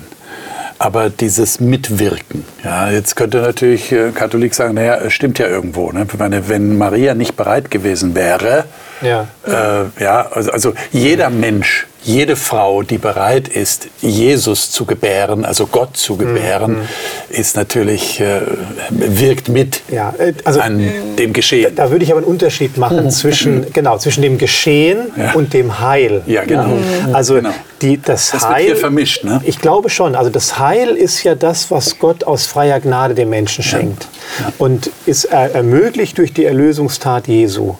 [0.81, 5.91] Aber dieses Mitwirken, ja, jetzt könnte natürlich äh, Katholik sagen, naja, es stimmt ja irgendwo.
[5.91, 6.07] Ne?
[6.17, 8.65] Meine, wenn Maria nicht bereit gewesen wäre,
[9.01, 15.45] ja, äh, ja also, also jeder Mensch jede Frau, die bereit ist, Jesus zu gebären,
[15.45, 16.87] also Gott zu gebären, mhm.
[17.29, 18.41] ist natürlich, äh,
[18.89, 20.81] wirkt mit ja, äh, also, an
[21.17, 21.75] dem Geschehen.
[21.75, 23.09] Da, da, würde ich aber einen Unterschied machen mhm.
[23.11, 25.33] zwischen, genau, zwischen dem Geschehen ja.
[25.33, 26.23] und dem Heil.
[26.25, 26.69] Ja, genau.
[26.69, 27.13] Mhm.
[27.13, 27.53] Also genau.
[27.81, 29.41] Die, das, das Heil, wird hier vermischt, ne?
[29.43, 30.15] Ich glaube schon.
[30.15, 34.07] Also das Heil ist ja das, was Gott aus freier Gnade dem Menschen schenkt.
[34.39, 34.53] Ja.
[34.59, 37.75] Und ist ermöglicht durch die Erlösungstat Jesu.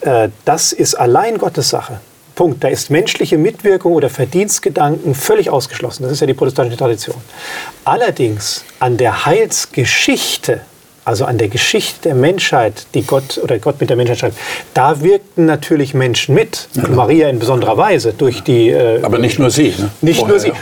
[0.00, 2.00] Äh, das ist allein Gottes Sache.
[2.34, 2.64] Punkt.
[2.64, 6.04] Da ist menschliche Mitwirkung oder Verdienstgedanken völlig ausgeschlossen.
[6.04, 7.16] Das ist ja die protestantische Tradition.
[7.84, 10.62] Allerdings an der Heilsgeschichte
[11.04, 14.36] also an der Geschichte der Menschheit, die Gott oder Gott mit der Menschheit schreibt,
[14.72, 16.68] da wirkten natürlich Menschen mit.
[16.74, 16.88] Ja.
[16.88, 18.70] Maria in besonderer Weise durch die.
[18.70, 19.74] Äh, Aber nicht nur sie.
[19.76, 19.90] Ne?
[20.00, 20.52] Nicht Vorher nur sie.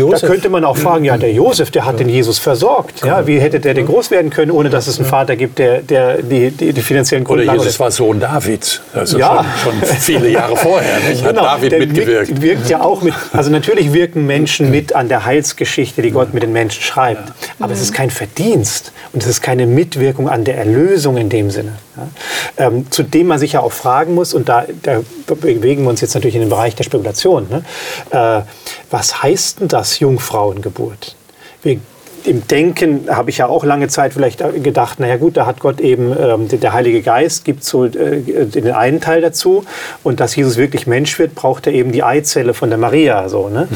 [0.00, 2.04] Eben, da könnte man auch fragen, ja, der Josef, der hat ja.
[2.04, 3.04] den Jesus versorgt.
[3.04, 5.82] Ja, wie hätte der denn groß werden können, ohne dass es einen Vater gibt, der,
[5.82, 7.58] der die, die, die finanziellen Grundlagen.
[7.58, 8.80] Oder Jesus war Sohn Davids.
[8.94, 9.44] Also ja.
[9.62, 11.00] schon, schon viele Jahre vorher.
[11.08, 11.24] Nicht?
[11.24, 12.28] Hat genau, David mitgewirkt.
[12.28, 13.14] Wirkt, wirkt ja auch mit.
[13.32, 17.32] Also natürlich wirken Menschen mit an der Heilsgeschichte, die Gott mit den Menschen schreibt.
[17.58, 21.28] Aber es ist kein Verdienst und es ist keine Mitwirkung Mitwirkung an der Erlösung in
[21.28, 21.78] dem Sinne.
[21.96, 22.66] Ja.
[22.66, 26.00] Ähm, zu dem man sich ja auch fragen muss, und da, da, bewegen wir uns
[26.00, 27.64] jetzt natürlich in den Bereich der Spekulation, ne?
[28.10, 28.42] äh,
[28.90, 31.16] was heißt denn das Jungfrauengeburt?
[31.62, 31.80] Wir
[32.28, 35.80] im Denken habe ich ja auch lange Zeit vielleicht gedacht, naja gut, da hat Gott
[35.80, 39.64] eben, ähm, der Heilige Geist gibt so äh, den einen Teil dazu
[40.04, 43.30] und dass Jesus wirklich Mensch wird, braucht er eben die Eizelle von der Maria.
[43.30, 43.66] So, ne?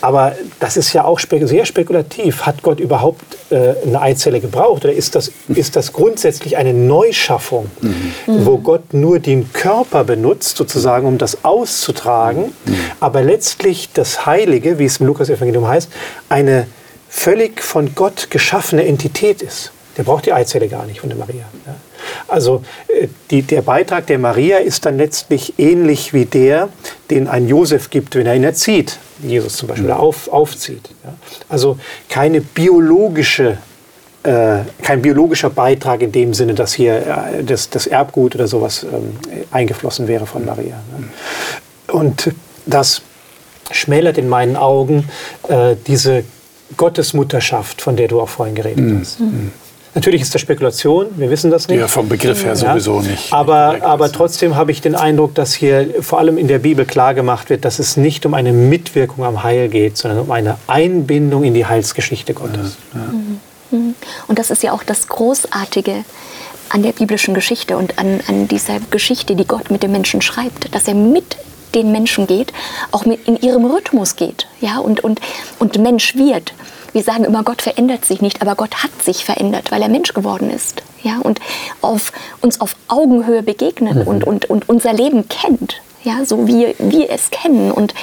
[0.00, 2.42] Aber das ist ja auch spe sehr spekulativ.
[2.42, 7.70] Hat Gott überhaupt äh, eine Eizelle gebraucht oder ist das, ist das grundsätzlich eine Neuschaffung,
[7.80, 8.12] mhm.
[8.26, 12.74] wo Gott nur den Körper benutzt, sozusagen, um das auszutragen, mhm.
[12.98, 15.90] aber letztlich das Heilige, wie es im Lukas-Evangelium heißt,
[16.28, 16.66] eine
[17.10, 19.72] völlig von Gott geschaffene Entität ist.
[19.98, 21.44] Der braucht die Eizelle gar nicht von der Maria.
[21.66, 21.74] Ja.
[22.28, 26.68] Also äh, die, der Beitrag der Maria ist dann letztlich ähnlich wie der,
[27.10, 28.98] den ein Josef gibt, wenn er ihn erzieht.
[29.22, 29.94] Jesus zum Beispiel, mhm.
[29.94, 30.88] auf, aufzieht.
[31.04, 31.12] Ja.
[31.48, 33.58] Also keine biologische
[34.22, 36.96] äh, kein biologischer Beitrag in dem Sinne, dass hier
[37.38, 39.16] äh, das, das, Erbgut oder sowas ähm,
[39.50, 40.76] eingeflossen wäre von Maria.
[40.96, 41.08] Ne?
[41.90, 42.30] Und
[42.66, 43.00] das
[43.70, 45.08] schmälert in meinen Augen
[45.48, 46.24] äh, diese
[46.76, 49.00] Gottesmutterschaft, von der du auch vorhin geredet mhm.
[49.00, 49.20] hast.
[49.20, 49.52] Mhm.
[49.94, 51.80] Natürlich ist das Spekulation, wir wissen das nicht.
[51.80, 53.32] Ja, vom Begriff her sowieso nicht.
[53.32, 57.12] Aber, aber trotzdem habe ich den Eindruck, dass hier vor allem in der Bibel klar
[57.12, 61.42] gemacht wird, dass es nicht um eine Mitwirkung am Heil geht, sondern um eine Einbindung
[61.42, 62.76] in die Heilsgeschichte Gottes.
[62.94, 63.06] Ja, ja.
[63.06, 63.40] Mhm.
[63.72, 63.94] Mhm.
[64.28, 66.04] Und das ist ja auch das Großartige
[66.68, 70.72] an der biblischen Geschichte und an, an dieser Geschichte, die Gott mit den Menschen schreibt,
[70.72, 71.36] dass er mit
[71.74, 72.52] den Menschen geht,
[72.90, 75.20] auch mit in ihrem Rhythmus geht, ja, und, und,
[75.58, 76.52] und Mensch wird.
[76.92, 80.12] Wir sagen immer, Gott verändert sich nicht, aber Gott hat sich verändert, weil er Mensch
[80.12, 81.40] geworden ist, ja, und
[81.80, 84.02] auf, uns auf Augenhöhe begegnet mhm.
[84.02, 87.94] und, und, und unser Leben kennt, ja, so wie wir es kennen und,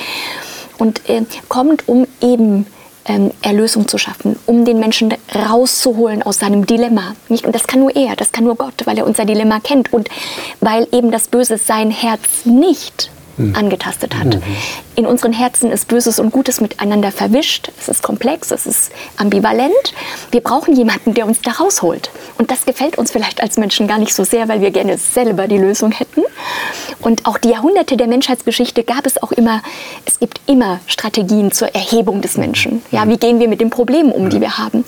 [0.78, 2.66] und äh, kommt, um eben
[3.08, 7.16] ähm, Erlösung zu schaffen, um den Menschen rauszuholen aus seinem Dilemma.
[7.30, 7.46] Nicht?
[7.46, 10.10] Und das kann nur er, das kann nur Gott, weil er unser Dilemma kennt und
[10.60, 13.56] weil eben das Böse sein Herz nicht mhm.
[13.56, 14.26] angetastet hat.
[14.26, 14.42] Mhm.
[14.96, 17.72] In unseren Herzen ist Böses und Gutes miteinander verwischt.
[17.80, 19.72] Es ist komplex, es ist ambivalent.
[20.32, 22.10] Wir brauchen jemanden, der uns da rausholt.
[22.38, 25.48] Und das gefällt uns vielleicht als Menschen gar nicht so sehr, weil wir gerne selber
[25.48, 26.24] die Lösung hätten.
[27.00, 29.62] Und auch die Jahrhunderte der Menschheitsgeschichte gab es auch immer,
[30.06, 32.82] es gibt immer Strategien zur Erhebung des Menschen.
[32.92, 34.84] Ja, wie gehen wir mit den Problemen um, die wir haben?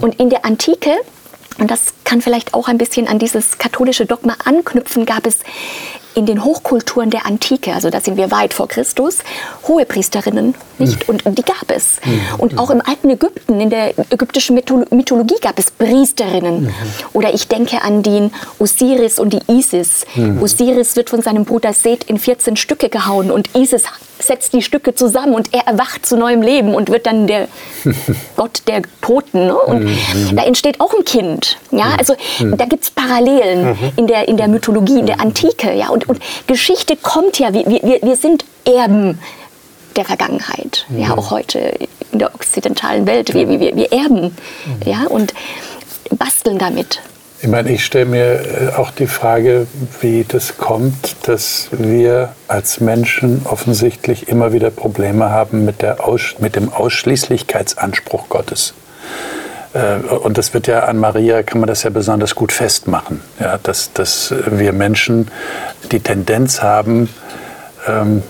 [0.00, 0.90] Und in der Antike
[1.58, 5.40] und das kann vielleicht auch ein bisschen an dieses katholische Dogma anknüpfen, gab es
[6.14, 9.18] in den Hochkulturen der Antike, also da sind wir weit vor Christus,
[9.66, 11.08] hohe Priesterinnen, nicht?
[11.08, 12.00] Und, und die gab es.
[12.04, 12.20] Mhm.
[12.38, 16.64] Und auch im alten Ägypten, in der ägyptischen Mythologie gab es Priesterinnen.
[16.64, 16.74] Mhm.
[17.12, 20.04] Oder ich denke an den Osiris und die Isis.
[20.14, 20.42] Mhm.
[20.42, 23.84] Osiris wird von seinem Bruder Seth in 14 Stücke gehauen und Isis
[24.18, 27.48] setzt die Stücke zusammen und er erwacht zu neuem Leben und wird dann der
[28.36, 29.46] Gott der Toten.
[29.46, 29.56] Ne?
[29.56, 30.36] Und mhm.
[30.36, 31.58] da entsteht auch ein Kind.
[31.70, 31.94] Ja?
[31.98, 35.72] Also da gibt es Parallelen in der, in der Mythologie, in der Antike.
[35.74, 35.88] Ja?
[35.88, 39.18] Und Und, und Geschichte kommt ja, wir, wir, wir sind Erben
[39.96, 41.00] der Vergangenheit, mhm.
[41.00, 41.74] ja, auch heute
[42.12, 43.34] in der okzidentalen Welt.
[43.34, 44.32] Wir, wir, wir erben mhm.
[44.84, 45.34] ja, und
[46.18, 47.00] basteln damit.
[47.40, 49.66] Ich meine, ich stelle mir äh, auch die Frage,
[50.00, 56.36] wie das kommt, dass wir als Menschen offensichtlich immer wieder Probleme haben mit, der Aus,
[56.38, 58.74] mit dem Ausschließlichkeitsanspruch Gottes.
[59.74, 63.58] Äh, und das wird ja an Maria, kann man das ja besonders gut festmachen, ja,
[63.58, 65.28] dass, dass wir Menschen
[65.90, 67.08] die Tendenz haben,
[67.86, 68.22] ähm,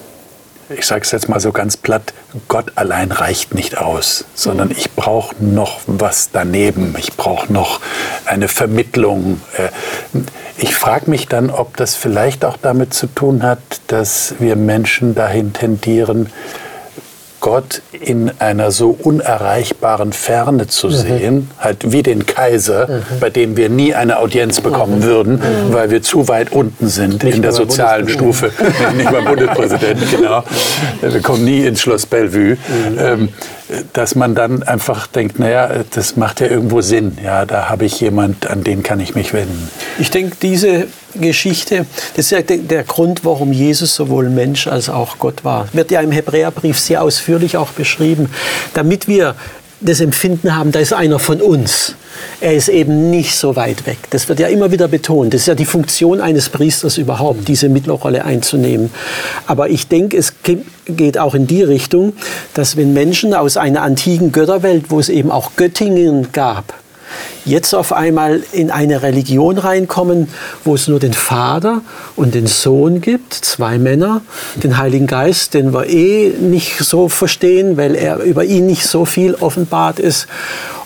[0.76, 2.14] ich sage es jetzt mal so ganz platt,
[2.49, 6.95] Gott allein reicht nicht aus, sondern ich brauche noch was daneben.
[6.99, 7.80] Ich brauche noch
[8.24, 9.40] eine Vermittlung.
[9.57, 9.68] Äh,
[10.57, 15.14] ich frage mich dann, ob das vielleicht auch damit zu tun hat, dass wir Menschen
[15.14, 16.30] dahin tendieren,
[17.43, 20.93] Gott in einer so unerreichbaren Ferne zu mhm.
[20.93, 23.20] sehen, halt wie den Kaiser, mhm.
[23.20, 25.03] bei dem wir nie eine Audienz bekommen mhm.
[25.03, 25.72] würden, mhm.
[25.72, 28.53] weil wir zu weit unten sind nicht in der sozialen Stufe.
[28.97, 30.45] nicht beim Bundespräsidenten, genau.
[31.01, 32.53] Wir kommen nie ins Schloss Bellevue.
[32.53, 32.99] Mhm.
[32.99, 33.28] Ähm,
[33.93, 37.16] dass man dann einfach denkt, naja, das macht ja irgendwo Sinn.
[37.24, 39.70] Ja, da habe ich jemand, an den kann ich mich wenden.
[39.99, 41.86] Ich denke, diese Geschichte,
[42.16, 45.68] das ist ja der Grund, warum Jesus sowohl Mensch als auch Gott war.
[45.72, 48.30] Wird ja im Hebräerbrief sehr ausführlich auch beschrieben,
[48.74, 49.34] damit wir
[49.82, 51.94] das Empfinden haben, da ist einer von uns.
[52.40, 53.98] Er ist eben nicht so weit weg.
[54.10, 55.34] Das wird ja immer wieder betont.
[55.34, 58.90] Das ist ja die Funktion eines Priesters überhaupt, diese Mittlerrolle einzunehmen.
[59.46, 60.34] Aber ich denke, es
[60.86, 62.12] geht auch in die Richtung,
[62.54, 66.74] dass wenn Menschen aus einer antiken Götterwelt, wo es eben auch Göttingen gab,
[67.44, 70.28] jetzt auf einmal in eine Religion reinkommen,
[70.64, 71.82] wo es nur den Vater
[72.16, 74.22] und den Sohn gibt, zwei Männer,
[74.56, 79.04] den Heiligen Geist, den wir eh nicht so verstehen, weil er über ihn nicht so
[79.04, 80.26] viel offenbart ist.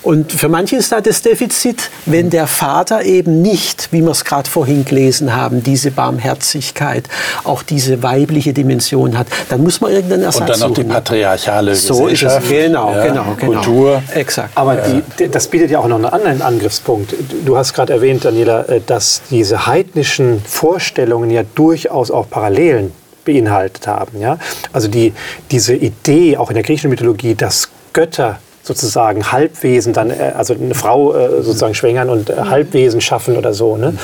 [0.06, 4.24] Und für manche ist da das Defizit, wenn der Vater eben nicht, wie wir es
[4.24, 7.08] gerade vorhin gelesen haben, diese Barmherzigkeit,
[7.42, 11.74] auch diese weibliche Dimension hat, dann muss man irgendeinen Ersatz Und dann noch die patriarchale
[11.74, 12.44] so Gesellschaft.
[12.44, 12.50] Ist es.
[12.50, 13.52] Genau, ja, genau, genau.
[13.54, 14.02] Kultur.
[14.14, 14.50] Exakt.
[14.54, 17.12] Aber die, das bietet ja auch noch einen anderen Angriffspunkt.
[17.44, 22.92] Du hast gerade erwähnt, Daniela, äh, dass diese heidnischen Vorstellungen ja durchaus auch Parallelen
[23.24, 24.20] beinhaltet haben.
[24.20, 24.38] Ja?
[24.72, 25.14] Also die,
[25.50, 30.74] diese Idee, auch in der griechischen Mythologie, dass Götter sozusagen Halbwesen dann, äh, also eine
[30.74, 33.76] Frau äh, sozusagen schwängern und äh, Halbwesen schaffen oder so.
[33.76, 33.94] Ne?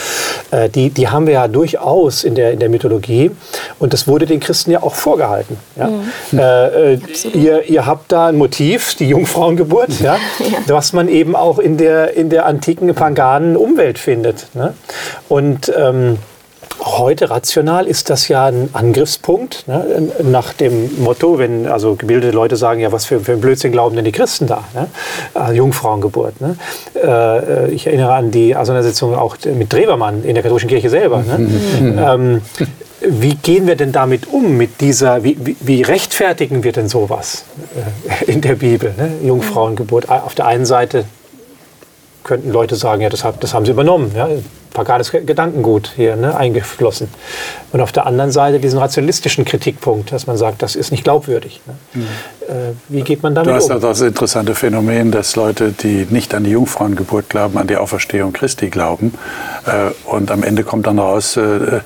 [0.74, 3.30] Die, die haben wir ja durchaus in der, in der Mythologie
[3.78, 5.56] und das wurde den Christen ja auch vorgehalten.
[5.76, 5.88] Ja?
[5.88, 6.38] Mhm.
[6.38, 6.94] Äh,
[7.34, 10.16] ihr, ihr habt da ein Motiv, die Jungfrauengeburt, ja?
[10.38, 10.58] ja.
[10.68, 14.46] was man eben auch in der, in der antiken paganen Umwelt findet.
[14.54, 14.74] Ne?
[15.28, 16.18] Und ähm,
[16.84, 22.56] Heute rational ist das ja ein Angriffspunkt ne, nach dem Motto, wenn also gebildete Leute
[22.56, 24.64] sagen, ja, was für, für ein Blödsinn glauben denn die Christen da?
[24.74, 24.88] Ne?
[25.32, 26.40] Also Jungfrauengeburt.
[26.40, 26.56] Ne?
[26.94, 31.22] Äh, ich erinnere an die Auseinandersetzung auch mit Drewermann in der katholischen Kirche selber.
[31.22, 31.38] Ne?
[31.38, 31.98] Mhm.
[31.98, 32.40] ähm,
[33.00, 37.44] wie gehen wir denn damit um, mit dieser, wie, wie, wie rechtfertigen wir denn sowas
[38.08, 38.92] äh, in der Bibel?
[38.96, 39.12] Ne?
[39.22, 40.08] Jungfrauengeburt.
[40.08, 41.04] Auf der einen Seite
[42.24, 44.12] könnten Leute sagen, ja, das, das haben sie übernommen.
[44.16, 44.28] Ja?
[44.72, 47.08] Paganes Gedankengut hier ne, eingeflossen.
[47.72, 51.60] Und auf der anderen Seite diesen rationalistischen Kritikpunkt, dass man sagt, das ist nicht glaubwürdig.
[51.66, 51.74] Ne?
[51.94, 52.06] Mhm.
[52.48, 53.56] Äh, wie geht man damit um?
[53.56, 53.80] Du hast um?
[53.80, 58.68] das interessante Phänomen, dass Leute, die nicht an die Jungfrauengeburt glauben, an die Auferstehung Christi
[58.68, 59.14] glauben.
[59.66, 61.80] Äh, und am Ende kommt dann raus, äh,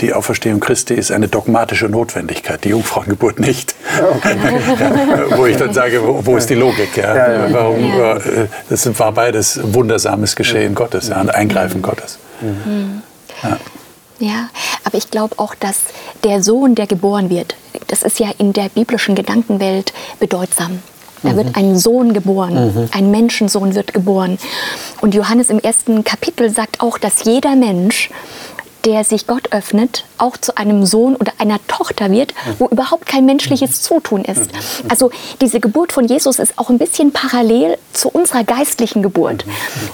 [0.00, 3.74] die Auferstehung Christi ist eine dogmatische Notwendigkeit, die Jungfrauengeburt nicht.
[4.16, 4.36] Okay.
[5.36, 6.96] wo ich dann sage, wo, wo ist die Logik?
[6.96, 7.14] Ja?
[7.14, 7.92] Ja, Warum,
[8.68, 12.18] das war beides wundersames Geschehen Gottes, ein Eingreifen Gottes.
[12.40, 13.02] Mhm.
[13.42, 13.58] Ja.
[14.18, 14.48] Ja,
[14.84, 15.76] aber ich glaube auch, dass
[16.24, 17.54] der Sohn, der geboren wird,
[17.88, 20.82] das ist ja in der biblischen Gedankenwelt bedeutsam.
[21.22, 21.36] Da mhm.
[21.36, 22.88] wird ein Sohn geboren, mhm.
[22.92, 24.38] ein Menschensohn wird geboren.
[25.00, 28.10] Und Johannes im ersten Kapitel sagt auch, dass jeder Mensch,
[28.84, 33.26] der sich Gott öffnet, auch zu einem Sohn oder einer Tochter wird, wo überhaupt kein
[33.26, 34.50] menschliches Zutun ist.
[34.88, 35.10] Also
[35.40, 39.44] diese Geburt von Jesus ist auch ein bisschen parallel zu unserer geistlichen Geburt.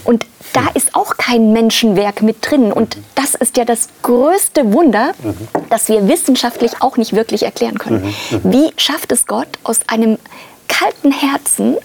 [0.05, 2.72] Und da ist auch kein Menschenwerk mit drin.
[2.72, 5.12] Und das ist ja das größte Wunder,
[5.70, 8.14] das wir wissenschaftlich auch nicht wirklich erklären können.
[8.42, 10.18] Wie schafft es Gott aus einem
[10.68, 11.76] kalten Herzen,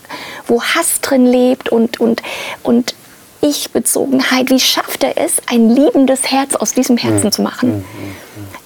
[0.48, 2.22] wo Hass drin lebt und, und,
[2.64, 2.96] und
[3.42, 7.86] Ich-Bezogenheit, wie schafft er es, ein liebendes Herz aus diesem Herzen zu machen?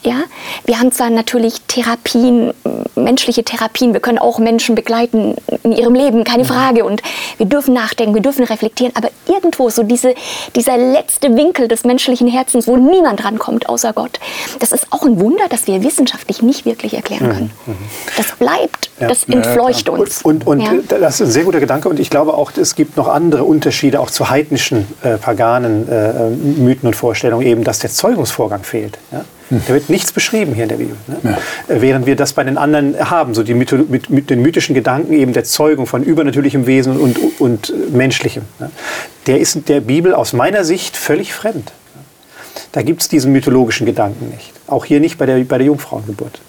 [0.03, 0.23] Ja,
[0.65, 2.53] wir haben zwar natürlich Therapien,
[2.95, 6.85] menschliche Therapien, wir können auch Menschen begleiten in ihrem Leben, keine Frage.
[6.85, 7.01] Und
[7.37, 10.15] wir dürfen nachdenken, wir dürfen reflektieren, aber irgendwo so diese,
[10.55, 14.19] dieser letzte Winkel des menschlichen Herzens, wo niemand rankommt außer Gott,
[14.59, 17.31] das ist auch ein Wunder, das wir wissenschaftlich nicht wirklich erklären mhm.
[17.31, 17.51] können.
[18.17, 19.07] Das bleibt, ja.
[19.07, 20.21] das entfleucht ja, uns.
[20.21, 20.97] Und, und, und ja.
[20.99, 23.99] das ist ein sehr guter Gedanke und ich glaube auch, es gibt noch andere Unterschiede,
[23.99, 28.97] auch zu heidnischen, äh, paganen äh, Mythen und Vorstellungen, eben, dass der Zeugungsvorgang fehlt.
[29.11, 29.23] Ja?
[29.51, 30.95] Da wird nichts beschrieben hier in der Bibel.
[31.07, 31.17] Ne?
[31.23, 31.75] Ja.
[31.75, 34.73] Äh, während wir das bei den anderen haben, so die Mytho mit, mit den mythischen
[34.73, 38.43] Gedanken eben der Zeugung von übernatürlichem Wesen und, und menschlichem.
[38.59, 38.71] Ne?
[39.27, 41.73] Der ist der Bibel aus meiner Sicht völlig fremd.
[42.71, 44.53] Da gibt es diesen mythologischen Gedanken nicht.
[44.67, 46.39] Auch hier nicht bei der, bei der Jungfrauengeburt.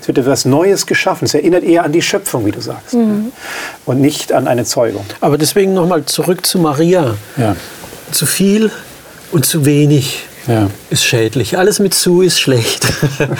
[0.00, 1.24] Es wird etwas Neues geschaffen.
[1.24, 2.94] Es erinnert eher an die Schöpfung, wie du sagst.
[2.94, 3.32] Mhm.
[3.86, 5.04] Und nicht an eine Zeugung.
[5.20, 7.14] Aber deswegen nochmal zurück zu Maria.
[7.36, 7.56] Ja.
[8.10, 8.70] Zu viel
[9.32, 10.70] und zu wenig ja.
[10.90, 11.56] ist schädlich.
[11.56, 12.86] Alles mit zu ist schlecht.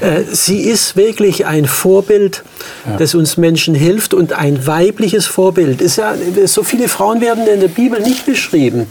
[0.00, 2.44] Äh, sie ist wirklich ein Vorbild,
[2.86, 2.96] ja.
[2.98, 5.80] das uns Menschen hilft und ein weibliches Vorbild.
[5.80, 6.14] Ist ja,
[6.44, 8.86] so viele Frauen werden in der Bibel nicht beschrieben.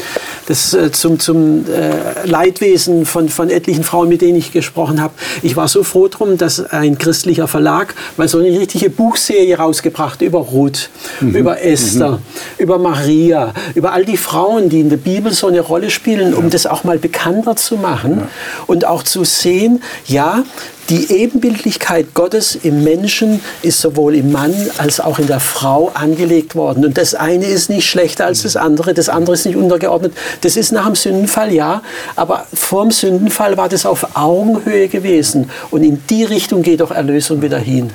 [0.48, 5.14] Das äh, zum, zum äh, Leidwesen von, von etlichen Frauen, mit denen ich gesprochen habe.
[5.44, 10.22] Ich war so froh drum, dass ein christlicher Verlag mal so eine richtige Buchserie rausgebracht
[10.22, 10.90] über Ruth,
[11.22, 11.36] mhm.
[11.36, 12.18] über Esther, mhm.
[12.58, 16.50] über Maria, über all die Frauen, die in der Bibel so eine Rolle spielen, um
[16.50, 18.28] das auch mal bekannter zu machen ja.
[18.68, 20.44] und auch zu sehen, ja,
[20.90, 26.56] die Ebenbildlichkeit Gottes im Menschen ist sowohl im Mann als auch in der Frau angelegt
[26.56, 26.86] worden.
[26.86, 30.14] Und das eine ist nicht schlechter als das andere, das andere ist nicht untergeordnet.
[30.42, 31.82] Das ist nach dem Sündenfall, ja,
[32.16, 35.50] aber vor dem Sündenfall war das auf Augenhöhe gewesen.
[35.72, 37.90] Und in die Richtung geht auch Erlösung wieder hin.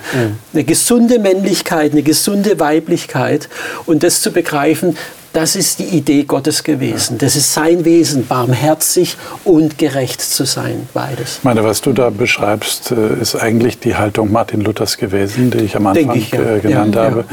[0.53, 3.49] Eine gesunde Männlichkeit, eine gesunde Weiblichkeit.
[3.87, 4.99] Und das zu begreifen,
[5.33, 7.19] das ist die Idee Gottes gewesen.
[7.19, 11.39] Das ist sein Wesen, barmherzig und gerecht zu sein, beides.
[11.39, 15.59] Ich meine, was du da beschreibst, äh, ist eigentlich die Haltung Martin Luthers gewesen, die
[15.59, 16.57] ich am Anfang ich, ja.
[16.57, 17.25] Äh, genannt ja, habe.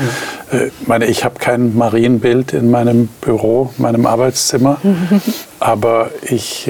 [0.51, 4.79] Ja, äh, ich meine, ich habe kein Marienbild in meinem Büro, meinem Arbeitszimmer,
[5.59, 6.69] aber ich,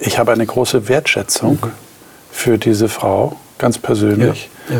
[0.00, 1.58] ich habe eine große Wertschätzung
[2.30, 4.50] für diese Frau, ganz persönlich.
[4.68, 4.76] Ja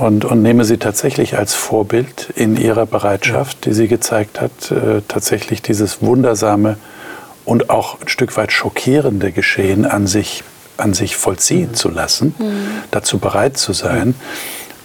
[0.00, 5.02] und, und nehme sie tatsächlich als Vorbild in ihrer Bereitschaft, die sie gezeigt hat, äh,
[5.06, 6.76] tatsächlich dieses wundersame
[7.44, 10.42] und auch ein Stück weit schockierende Geschehen an sich,
[10.78, 11.74] an sich vollziehen mhm.
[11.74, 12.66] zu lassen, mhm.
[12.90, 14.14] dazu bereit zu sein mhm.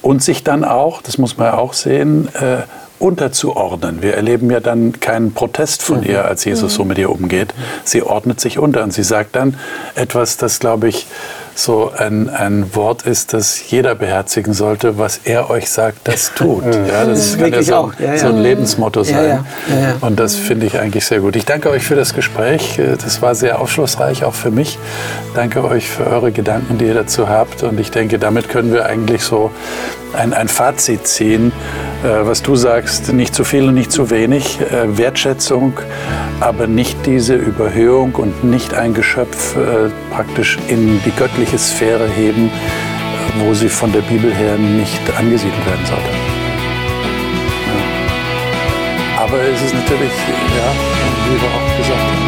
[0.01, 2.63] und sich dann auch, das muss man ja auch sehen, äh,
[2.99, 4.01] unterzuordnen.
[4.01, 6.07] Wir erleben ja dann keinen Protest von mhm.
[6.07, 6.89] ihr, als Jesus so mhm.
[6.89, 7.53] mit ihr umgeht.
[7.85, 9.57] Sie ordnet sich unter und sie sagt dann
[9.95, 11.07] etwas, das, glaube ich,
[11.55, 16.65] so ein, ein Wort ist, das jeder beherzigen sollte, was er euch sagt, das tut.
[16.65, 19.45] Ja, das kann ja so, ja, so, ein Lebensmotto sein.
[20.01, 21.35] Und das finde ich eigentlich sehr gut.
[21.35, 22.79] Ich danke euch für das Gespräch.
[23.01, 24.77] Das war sehr aufschlussreich, auch für mich.
[25.33, 27.63] Danke euch für eure Gedanken, die ihr dazu habt.
[27.63, 29.51] Und ich denke, damit können wir eigentlich so
[30.13, 34.59] ein, ein Fazit ziehen, äh, was du sagst, nicht zu viel und nicht zu wenig.
[34.61, 35.73] Äh, Wertschätzung,
[36.39, 42.51] aber nicht diese Überhöhung und nicht ein Geschöpf äh, praktisch in die göttliche Sphäre heben,
[43.39, 46.09] wo sie von der Bibel her nicht angesiedelt werden sollte.
[49.17, 50.71] Aber es ist natürlich, ja,
[51.27, 52.24] wie wir auch gesagt